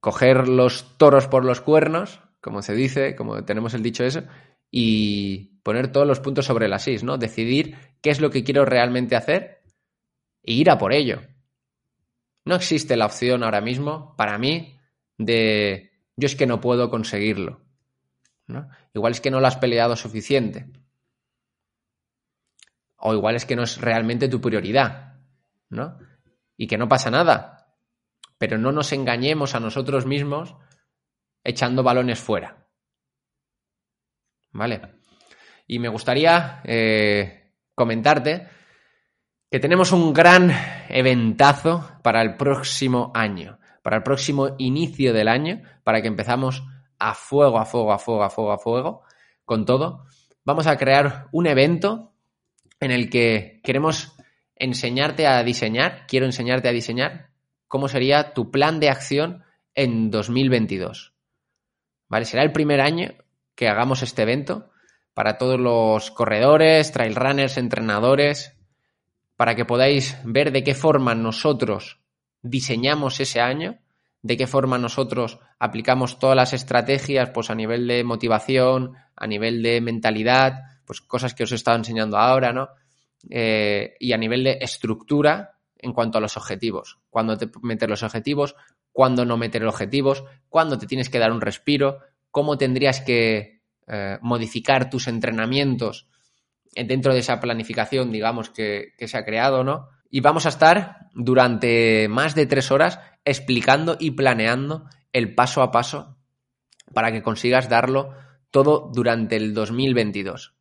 coger 0.00 0.48
los 0.48 0.98
toros 0.98 1.26
por 1.28 1.44
los 1.44 1.60
cuernos, 1.60 2.20
como 2.40 2.62
se 2.62 2.74
dice, 2.74 3.16
como 3.16 3.44
tenemos 3.44 3.74
el 3.74 3.82
dicho 3.82 4.04
eso, 4.04 4.22
y 4.70 5.60
poner 5.62 5.92
todos 5.92 6.06
los 6.06 6.20
puntos 6.20 6.46
sobre 6.46 6.68
las 6.68 6.86
is, 6.88 7.02
¿no? 7.02 7.18
Decidir 7.18 7.76
qué 8.00 8.10
es 8.10 8.20
lo 8.20 8.30
que 8.30 8.44
quiero 8.44 8.64
realmente 8.64 9.16
hacer 9.16 9.62
e 10.42 10.52
ir 10.52 10.70
a 10.70 10.78
por 10.78 10.92
ello. 10.92 11.20
No 12.44 12.54
existe 12.54 12.96
la 12.96 13.06
opción 13.06 13.44
ahora 13.44 13.60
mismo, 13.60 14.14
para 14.16 14.38
mí, 14.38 14.79
de 15.24 15.92
yo 16.16 16.26
es 16.26 16.34
que 16.34 16.46
no 16.46 16.60
puedo 16.60 16.90
conseguirlo. 16.90 17.60
¿no? 18.46 18.68
Igual 18.94 19.12
es 19.12 19.20
que 19.20 19.30
no 19.30 19.40
lo 19.40 19.46
has 19.46 19.56
peleado 19.56 19.96
suficiente. 19.96 20.66
O 22.96 23.14
igual 23.14 23.36
es 23.36 23.44
que 23.44 23.56
no 23.56 23.62
es 23.62 23.80
realmente 23.80 24.28
tu 24.28 24.40
prioridad. 24.40 25.18
¿no? 25.68 25.98
Y 26.56 26.66
que 26.66 26.78
no 26.78 26.88
pasa 26.88 27.10
nada. 27.10 27.76
Pero 28.38 28.58
no 28.58 28.72
nos 28.72 28.92
engañemos 28.92 29.54
a 29.54 29.60
nosotros 29.60 30.06
mismos 30.06 30.56
echando 31.44 31.82
balones 31.82 32.18
fuera. 32.18 32.66
¿Vale? 34.52 34.80
Y 35.66 35.78
me 35.78 35.88
gustaría 35.88 36.60
eh, 36.64 37.52
comentarte 37.74 38.48
que 39.50 39.60
tenemos 39.60 39.92
un 39.92 40.12
gran 40.12 40.50
eventazo 40.88 41.98
para 42.02 42.22
el 42.22 42.36
próximo 42.36 43.12
año, 43.14 43.59
para 43.90 43.98
el 43.98 44.04
próximo 44.04 44.54
inicio 44.58 45.12
del 45.12 45.26
año, 45.26 45.62
para 45.82 46.00
que 46.00 46.06
empezamos 46.06 46.62
a 47.00 47.12
fuego, 47.12 47.58
a 47.58 47.66
fuego, 47.66 47.92
a 47.92 47.98
fuego, 47.98 48.22
a 48.22 48.30
fuego, 48.30 48.52
a 48.52 48.58
fuego, 48.58 49.02
con 49.44 49.64
todo. 49.64 50.04
Vamos 50.44 50.68
a 50.68 50.76
crear 50.76 51.26
un 51.32 51.48
evento 51.48 52.12
en 52.78 52.92
el 52.92 53.10
que 53.10 53.60
queremos 53.64 54.16
enseñarte 54.54 55.26
a 55.26 55.42
diseñar, 55.42 56.06
quiero 56.06 56.26
enseñarte 56.26 56.68
a 56.68 56.72
diseñar 56.72 57.30
cómo 57.66 57.88
sería 57.88 58.32
tu 58.32 58.52
plan 58.52 58.78
de 58.78 58.90
acción 58.90 59.42
en 59.74 60.12
2022. 60.12 61.12
¿Vale? 62.06 62.26
Será 62.26 62.44
el 62.44 62.52
primer 62.52 62.80
año 62.80 63.14
que 63.56 63.66
hagamos 63.66 64.04
este 64.04 64.22
evento 64.22 64.70
para 65.14 65.36
todos 65.36 65.58
los 65.58 66.12
corredores, 66.12 66.92
trail 66.92 67.16
runners, 67.16 67.58
entrenadores, 67.58 68.56
para 69.34 69.56
que 69.56 69.64
podáis 69.64 70.16
ver 70.22 70.52
de 70.52 70.62
qué 70.62 70.76
forma 70.76 71.16
nosotros 71.16 71.99
diseñamos 72.42 73.20
ese 73.20 73.40
año, 73.40 73.78
de 74.22 74.36
qué 74.36 74.46
forma 74.46 74.78
nosotros 74.78 75.38
aplicamos 75.58 76.18
todas 76.18 76.36
las 76.36 76.52
estrategias, 76.52 77.30
pues 77.30 77.50
a 77.50 77.54
nivel 77.54 77.86
de 77.86 78.04
motivación, 78.04 78.94
a 79.16 79.26
nivel 79.26 79.62
de 79.62 79.80
mentalidad, 79.80 80.60
pues 80.84 81.00
cosas 81.00 81.34
que 81.34 81.44
os 81.44 81.52
he 81.52 81.54
estado 81.54 81.78
enseñando 81.78 82.18
ahora, 82.18 82.52
¿no? 82.52 82.68
Eh, 83.28 83.94
y 83.98 84.12
a 84.12 84.16
nivel 84.16 84.44
de 84.44 84.58
estructura 84.60 85.58
en 85.78 85.92
cuanto 85.92 86.18
a 86.18 86.20
los 86.20 86.36
objetivos. 86.36 86.98
Cuándo 87.10 87.38
te 87.38 87.48
meter 87.62 87.88
los 87.88 88.02
objetivos, 88.02 88.56
cuándo 88.92 89.24
no 89.24 89.36
meter 89.36 89.64
objetivos, 89.64 90.24
cuándo 90.48 90.78
te 90.78 90.86
tienes 90.86 91.08
que 91.08 91.18
dar 91.18 91.32
un 91.32 91.40
respiro, 91.40 92.00
cómo 92.30 92.58
tendrías 92.58 93.00
que 93.00 93.62
eh, 93.86 94.18
modificar 94.20 94.90
tus 94.90 95.08
entrenamientos 95.08 96.08
dentro 96.74 97.12
de 97.12 97.20
esa 97.20 97.40
planificación, 97.40 98.12
digamos, 98.12 98.50
que, 98.50 98.92
que 98.96 99.08
se 99.08 99.18
ha 99.18 99.24
creado, 99.24 99.64
¿no? 99.64 99.88
Y 100.10 100.20
vamos 100.20 100.46
a 100.46 100.50
estar 100.50 101.08
durante 101.14 102.08
más 102.08 102.34
de 102.34 102.46
tres 102.46 102.70
horas 102.70 103.00
explicando 103.24 103.96
y 103.98 104.12
planeando 104.12 104.86
el 105.12 105.34
paso 105.34 105.62
a 105.62 105.70
paso 105.70 106.16
para 106.92 107.12
que 107.12 107.22
consigas 107.22 107.68
darlo 107.68 108.14
todo 108.50 108.90
durante 108.92 109.36
el 109.36 109.54
2022. 109.54 110.54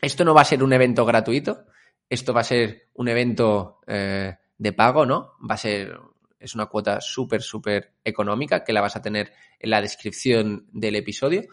Esto 0.00 0.24
no 0.24 0.34
va 0.34 0.40
a 0.40 0.46
ser 0.46 0.64
un 0.64 0.72
evento 0.72 1.04
gratuito, 1.04 1.66
esto 2.08 2.34
va 2.34 2.40
a 2.40 2.44
ser 2.44 2.88
un 2.94 3.08
evento 3.08 3.78
eh, 3.86 4.36
de 4.58 4.72
pago, 4.72 5.06
¿no? 5.06 5.34
Va 5.48 5.54
a 5.54 5.58
ser 5.58 5.96
es 6.42 6.54
una 6.54 6.66
cuota 6.66 7.00
súper, 7.00 7.40
súper 7.40 7.94
económica 8.04 8.64
que 8.64 8.72
la 8.72 8.80
vas 8.80 8.96
a 8.96 9.02
tener 9.02 9.32
en 9.58 9.70
la 9.70 9.80
descripción 9.80 10.66
del 10.72 10.96
episodio, 10.96 11.44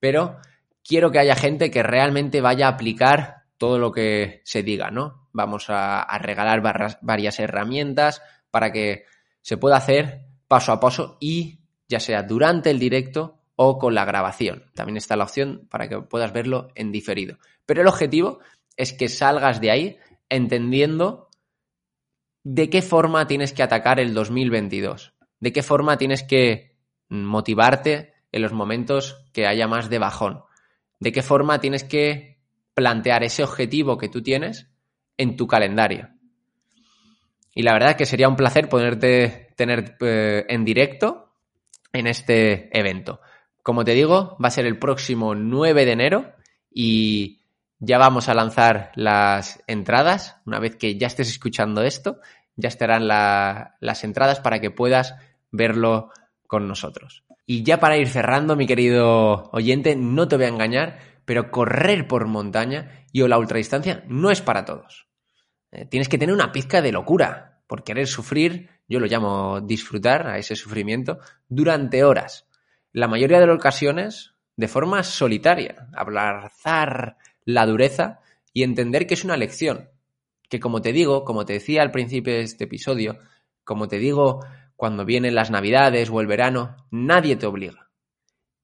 pero 0.00 0.38
quiero 0.82 1.10
que 1.10 1.18
haya 1.18 1.36
gente 1.36 1.70
que 1.70 1.82
realmente 1.82 2.40
vaya 2.40 2.66
a 2.66 2.70
aplicar 2.70 3.42
todo 3.58 3.78
lo 3.78 3.92
que 3.92 4.40
se 4.44 4.62
diga, 4.62 4.90
¿no? 4.90 5.27
Vamos 5.38 5.66
a, 5.68 6.18
regalar 6.18 6.98
varias 7.00 7.38
herramientas 7.38 8.20
para 8.50 8.72
que 8.72 9.04
se 9.40 9.56
pueda 9.56 9.76
hacer 9.76 10.26
paso 10.48 10.72
a 10.72 10.80
paso 10.80 11.16
y 11.20 11.60
ya 11.86 12.00
sea 12.00 12.24
durante 12.24 12.70
el 12.70 12.80
directo 12.80 13.38
o 13.54 13.78
con 13.78 13.94
la 13.94 14.04
grabación. 14.04 14.64
También 14.74 14.96
está 14.96 15.14
la 15.14 15.22
opción 15.22 15.68
para 15.70 15.88
que 15.88 16.00
puedas 16.00 16.32
verlo 16.32 16.70
en 16.74 16.90
diferido. 16.90 17.38
Pero 17.66 17.82
el 17.82 17.86
objetivo 17.86 18.40
es 18.76 18.92
que 18.92 19.08
salgas 19.08 19.60
de 19.60 19.70
ahí 19.70 19.98
entendiendo 20.28 21.28
de 22.42 22.68
qué 22.68 22.82
forma 22.82 23.28
tienes 23.28 23.52
que 23.52 23.62
atacar 23.62 24.00
el 24.00 24.14
2022, 24.14 25.14
de 25.38 25.52
qué 25.52 25.62
forma 25.62 25.98
tienes 25.98 26.24
que 26.24 26.74
motivarte 27.10 28.12
en 28.32 28.42
los 28.42 28.52
momentos 28.52 29.24
que 29.32 29.46
haya 29.46 29.68
más 29.68 29.88
de 29.88 30.00
bajón, 30.00 30.42
de 30.98 31.12
qué 31.12 31.22
forma 31.22 31.60
tienes 31.60 31.84
que 31.84 32.40
plantear 32.74 33.22
ese 33.22 33.44
objetivo 33.44 33.98
que 33.98 34.08
tú 34.08 34.20
tienes 34.20 34.68
en 35.18 35.36
tu 35.36 35.46
calendario. 35.46 36.08
Y 37.54 37.62
la 37.62 37.74
verdad 37.74 37.96
que 37.96 38.06
sería 38.06 38.28
un 38.28 38.36
placer 38.36 38.68
poderte 38.68 39.52
tener 39.56 39.96
eh, 40.00 40.46
en 40.48 40.64
directo 40.64 41.34
en 41.92 42.06
este 42.06 42.76
evento. 42.78 43.20
Como 43.62 43.84
te 43.84 43.92
digo, 43.92 44.38
va 44.42 44.48
a 44.48 44.52
ser 44.52 44.64
el 44.64 44.78
próximo 44.78 45.34
9 45.34 45.84
de 45.84 45.92
enero 45.92 46.32
y 46.72 47.42
ya 47.78 47.98
vamos 47.98 48.28
a 48.28 48.34
lanzar 48.34 48.92
las 48.94 49.62
entradas 49.66 50.40
una 50.46 50.58
vez 50.58 50.76
que 50.76 50.96
ya 50.96 51.06
estés 51.06 51.28
escuchando 51.28 51.82
esto 51.82 52.20
ya 52.58 52.68
estarán 52.68 53.06
las 53.06 54.04
entradas 54.04 54.40
para 54.40 54.60
que 54.60 54.70
puedas 54.70 55.14
verlo 55.50 56.10
con 56.46 56.68
nosotros. 56.68 57.24
Y 57.46 57.62
ya 57.62 57.78
para 57.78 57.96
ir 57.96 58.08
cerrando, 58.08 58.56
mi 58.56 58.66
querido 58.66 59.48
oyente, 59.52 59.96
no 59.96 60.28
te 60.28 60.36
voy 60.36 60.46
a 60.46 60.48
engañar, 60.48 60.98
pero 61.24 61.50
correr 61.50 62.08
por 62.08 62.26
montaña 62.26 63.06
y 63.12 63.22
o 63.22 63.28
la 63.28 63.38
ultradistancia 63.38 64.04
no 64.08 64.30
es 64.30 64.42
para 64.42 64.64
todos. 64.64 65.07
Eh, 65.70 65.84
tienes 65.86 66.08
que 66.08 66.18
tener 66.18 66.34
una 66.34 66.52
pizca 66.52 66.80
de 66.82 66.92
locura 66.92 67.60
por 67.66 67.84
querer 67.84 68.06
sufrir, 68.06 68.70
yo 68.88 69.00
lo 69.00 69.06
llamo 69.06 69.60
disfrutar 69.60 70.26
a 70.26 70.38
ese 70.38 70.56
sufrimiento, 70.56 71.18
durante 71.48 72.04
horas. 72.04 72.46
La 72.92 73.08
mayoría 73.08 73.38
de 73.38 73.46
las 73.46 73.56
ocasiones 73.56 74.34
de 74.56 74.68
forma 74.68 75.02
solitaria, 75.02 75.88
abrazar 75.94 77.18
la 77.44 77.66
dureza 77.66 78.20
y 78.52 78.62
entender 78.62 79.06
que 79.06 79.14
es 79.14 79.24
una 79.24 79.36
lección, 79.36 79.90
que 80.48 80.58
como 80.58 80.80
te 80.80 80.92
digo, 80.92 81.24
como 81.24 81.44
te 81.44 81.52
decía 81.54 81.82
al 81.82 81.90
principio 81.90 82.32
de 82.32 82.40
este 82.40 82.64
episodio, 82.64 83.18
como 83.64 83.86
te 83.86 83.98
digo 83.98 84.40
cuando 84.74 85.04
vienen 85.04 85.34
las 85.34 85.50
navidades 85.50 86.08
o 86.10 86.20
el 86.20 86.26
verano, 86.26 86.76
nadie 86.90 87.36
te 87.36 87.46
obliga. 87.46 87.90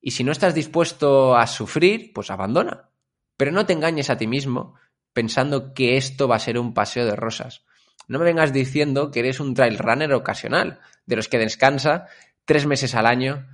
Y 0.00 0.12
si 0.12 0.24
no 0.24 0.32
estás 0.32 0.54
dispuesto 0.54 1.36
a 1.36 1.46
sufrir, 1.46 2.12
pues 2.12 2.30
abandona. 2.30 2.90
Pero 3.36 3.52
no 3.52 3.66
te 3.66 3.72
engañes 3.72 4.10
a 4.10 4.16
ti 4.16 4.26
mismo 4.26 4.74
pensando 5.14 5.72
que 5.72 5.96
esto 5.96 6.28
va 6.28 6.36
a 6.36 6.40
ser 6.40 6.58
un 6.58 6.74
paseo 6.74 7.06
de 7.06 7.16
rosas. 7.16 7.64
No 8.06 8.18
me 8.18 8.26
vengas 8.26 8.52
diciendo 8.52 9.10
que 9.10 9.20
eres 9.20 9.40
un 9.40 9.54
trail 9.54 9.78
runner 9.78 10.12
ocasional, 10.12 10.80
de 11.06 11.16
los 11.16 11.28
que 11.28 11.38
descansa 11.38 12.06
tres 12.44 12.66
meses 12.66 12.94
al 12.94 13.06
año 13.06 13.46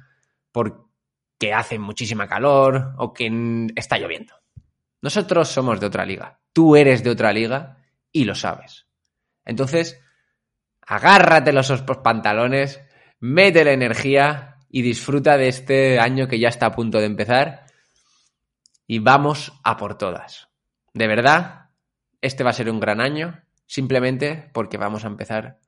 porque 0.50 1.54
hace 1.54 1.78
muchísima 1.78 2.26
calor 2.26 2.94
o 2.98 3.12
que 3.12 3.68
está 3.76 3.98
lloviendo. 3.98 4.34
Nosotros 5.02 5.48
somos 5.48 5.78
de 5.78 5.86
otra 5.86 6.04
liga. 6.04 6.40
Tú 6.52 6.74
eres 6.76 7.04
de 7.04 7.10
otra 7.10 7.32
liga 7.32 7.78
y 8.10 8.24
lo 8.24 8.34
sabes. 8.34 8.86
Entonces, 9.44 10.00
agárrate 10.82 11.52
los 11.52 11.70
pantalones, 12.02 12.80
mete 13.20 13.64
la 13.64 13.72
energía 13.72 14.56
y 14.68 14.82
disfruta 14.82 15.36
de 15.36 15.48
este 15.48 16.00
año 16.00 16.28
que 16.28 16.38
ya 16.38 16.48
está 16.48 16.66
a 16.66 16.72
punto 16.72 16.98
de 16.98 17.06
empezar 17.06 17.66
y 18.86 18.98
vamos 18.98 19.52
a 19.62 19.76
por 19.76 19.96
todas. 19.96 20.49
De 20.92 21.06
verdad, 21.06 21.70
este 22.20 22.44
va 22.44 22.50
a 22.50 22.54
ser 22.54 22.70
un 22.70 22.80
gran 22.80 23.00
año 23.00 23.40
simplemente 23.66 24.50
porque 24.52 24.76
vamos 24.76 25.04
a 25.04 25.08
empezar 25.08 25.58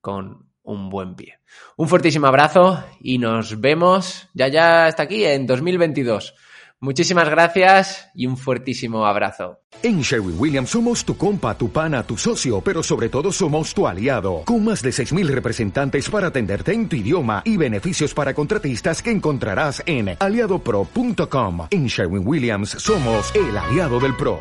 con 0.00 0.48
un 0.62 0.90
buen 0.90 1.16
pie. 1.16 1.40
Un 1.76 1.88
fortísimo 1.88 2.26
abrazo 2.26 2.84
y 3.00 3.18
nos 3.18 3.60
vemos 3.60 4.28
ya 4.34 4.48
ya 4.48 4.86
hasta 4.86 5.02
aquí 5.02 5.24
en 5.24 5.46
2022. 5.46 6.34
Muchísimas 6.80 7.28
gracias 7.28 8.08
y 8.14 8.26
un 8.26 8.36
fuertísimo 8.36 9.04
abrazo. 9.04 9.58
En 9.82 10.00
Sherwin 10.00 10.36
Williams 10.38 10.70
somos 10.70 11.04
tu 11.04 11.16
compa, 11.16 11.58
tu 11.58 11.72
pana, 11.72 12.04
tu 12.04 12.16
socio, 12.16 12.60
pero 12.60 12.84
sobre 12.84 13.08
todo 13.08 13.32
somos 13.32 13.74
tu 13.74 13.88
aliado, 13.88 14.42
con 14.44 14.64
más 14.64 14.82
de 14.82 14.90
6.000 14.90 15.26
representantes 15.26 16.08
para 16.08 16.28
atenderte 16.28 16.72
en 16.72 16.88
tu 16.88 16.94
idioma 16.94 17.42
y 17.44 17.56
beneficios 17.56 18.14
para 18.14 18.32
contratistas 18.32 19.02
que 19.02 19.10
encontrarás 19.10 19.82
en 19.86 20.16
aliadopro.com. 20.20 21.66
En 21.70 21.86
Sherwin 21.86 22.22
Williams 22.24 22.70
somos 22.70 23.34
el 23.34 23.58
aliado 23.58 23.98
del 23.98 24.14
PRO. 24.16 24.38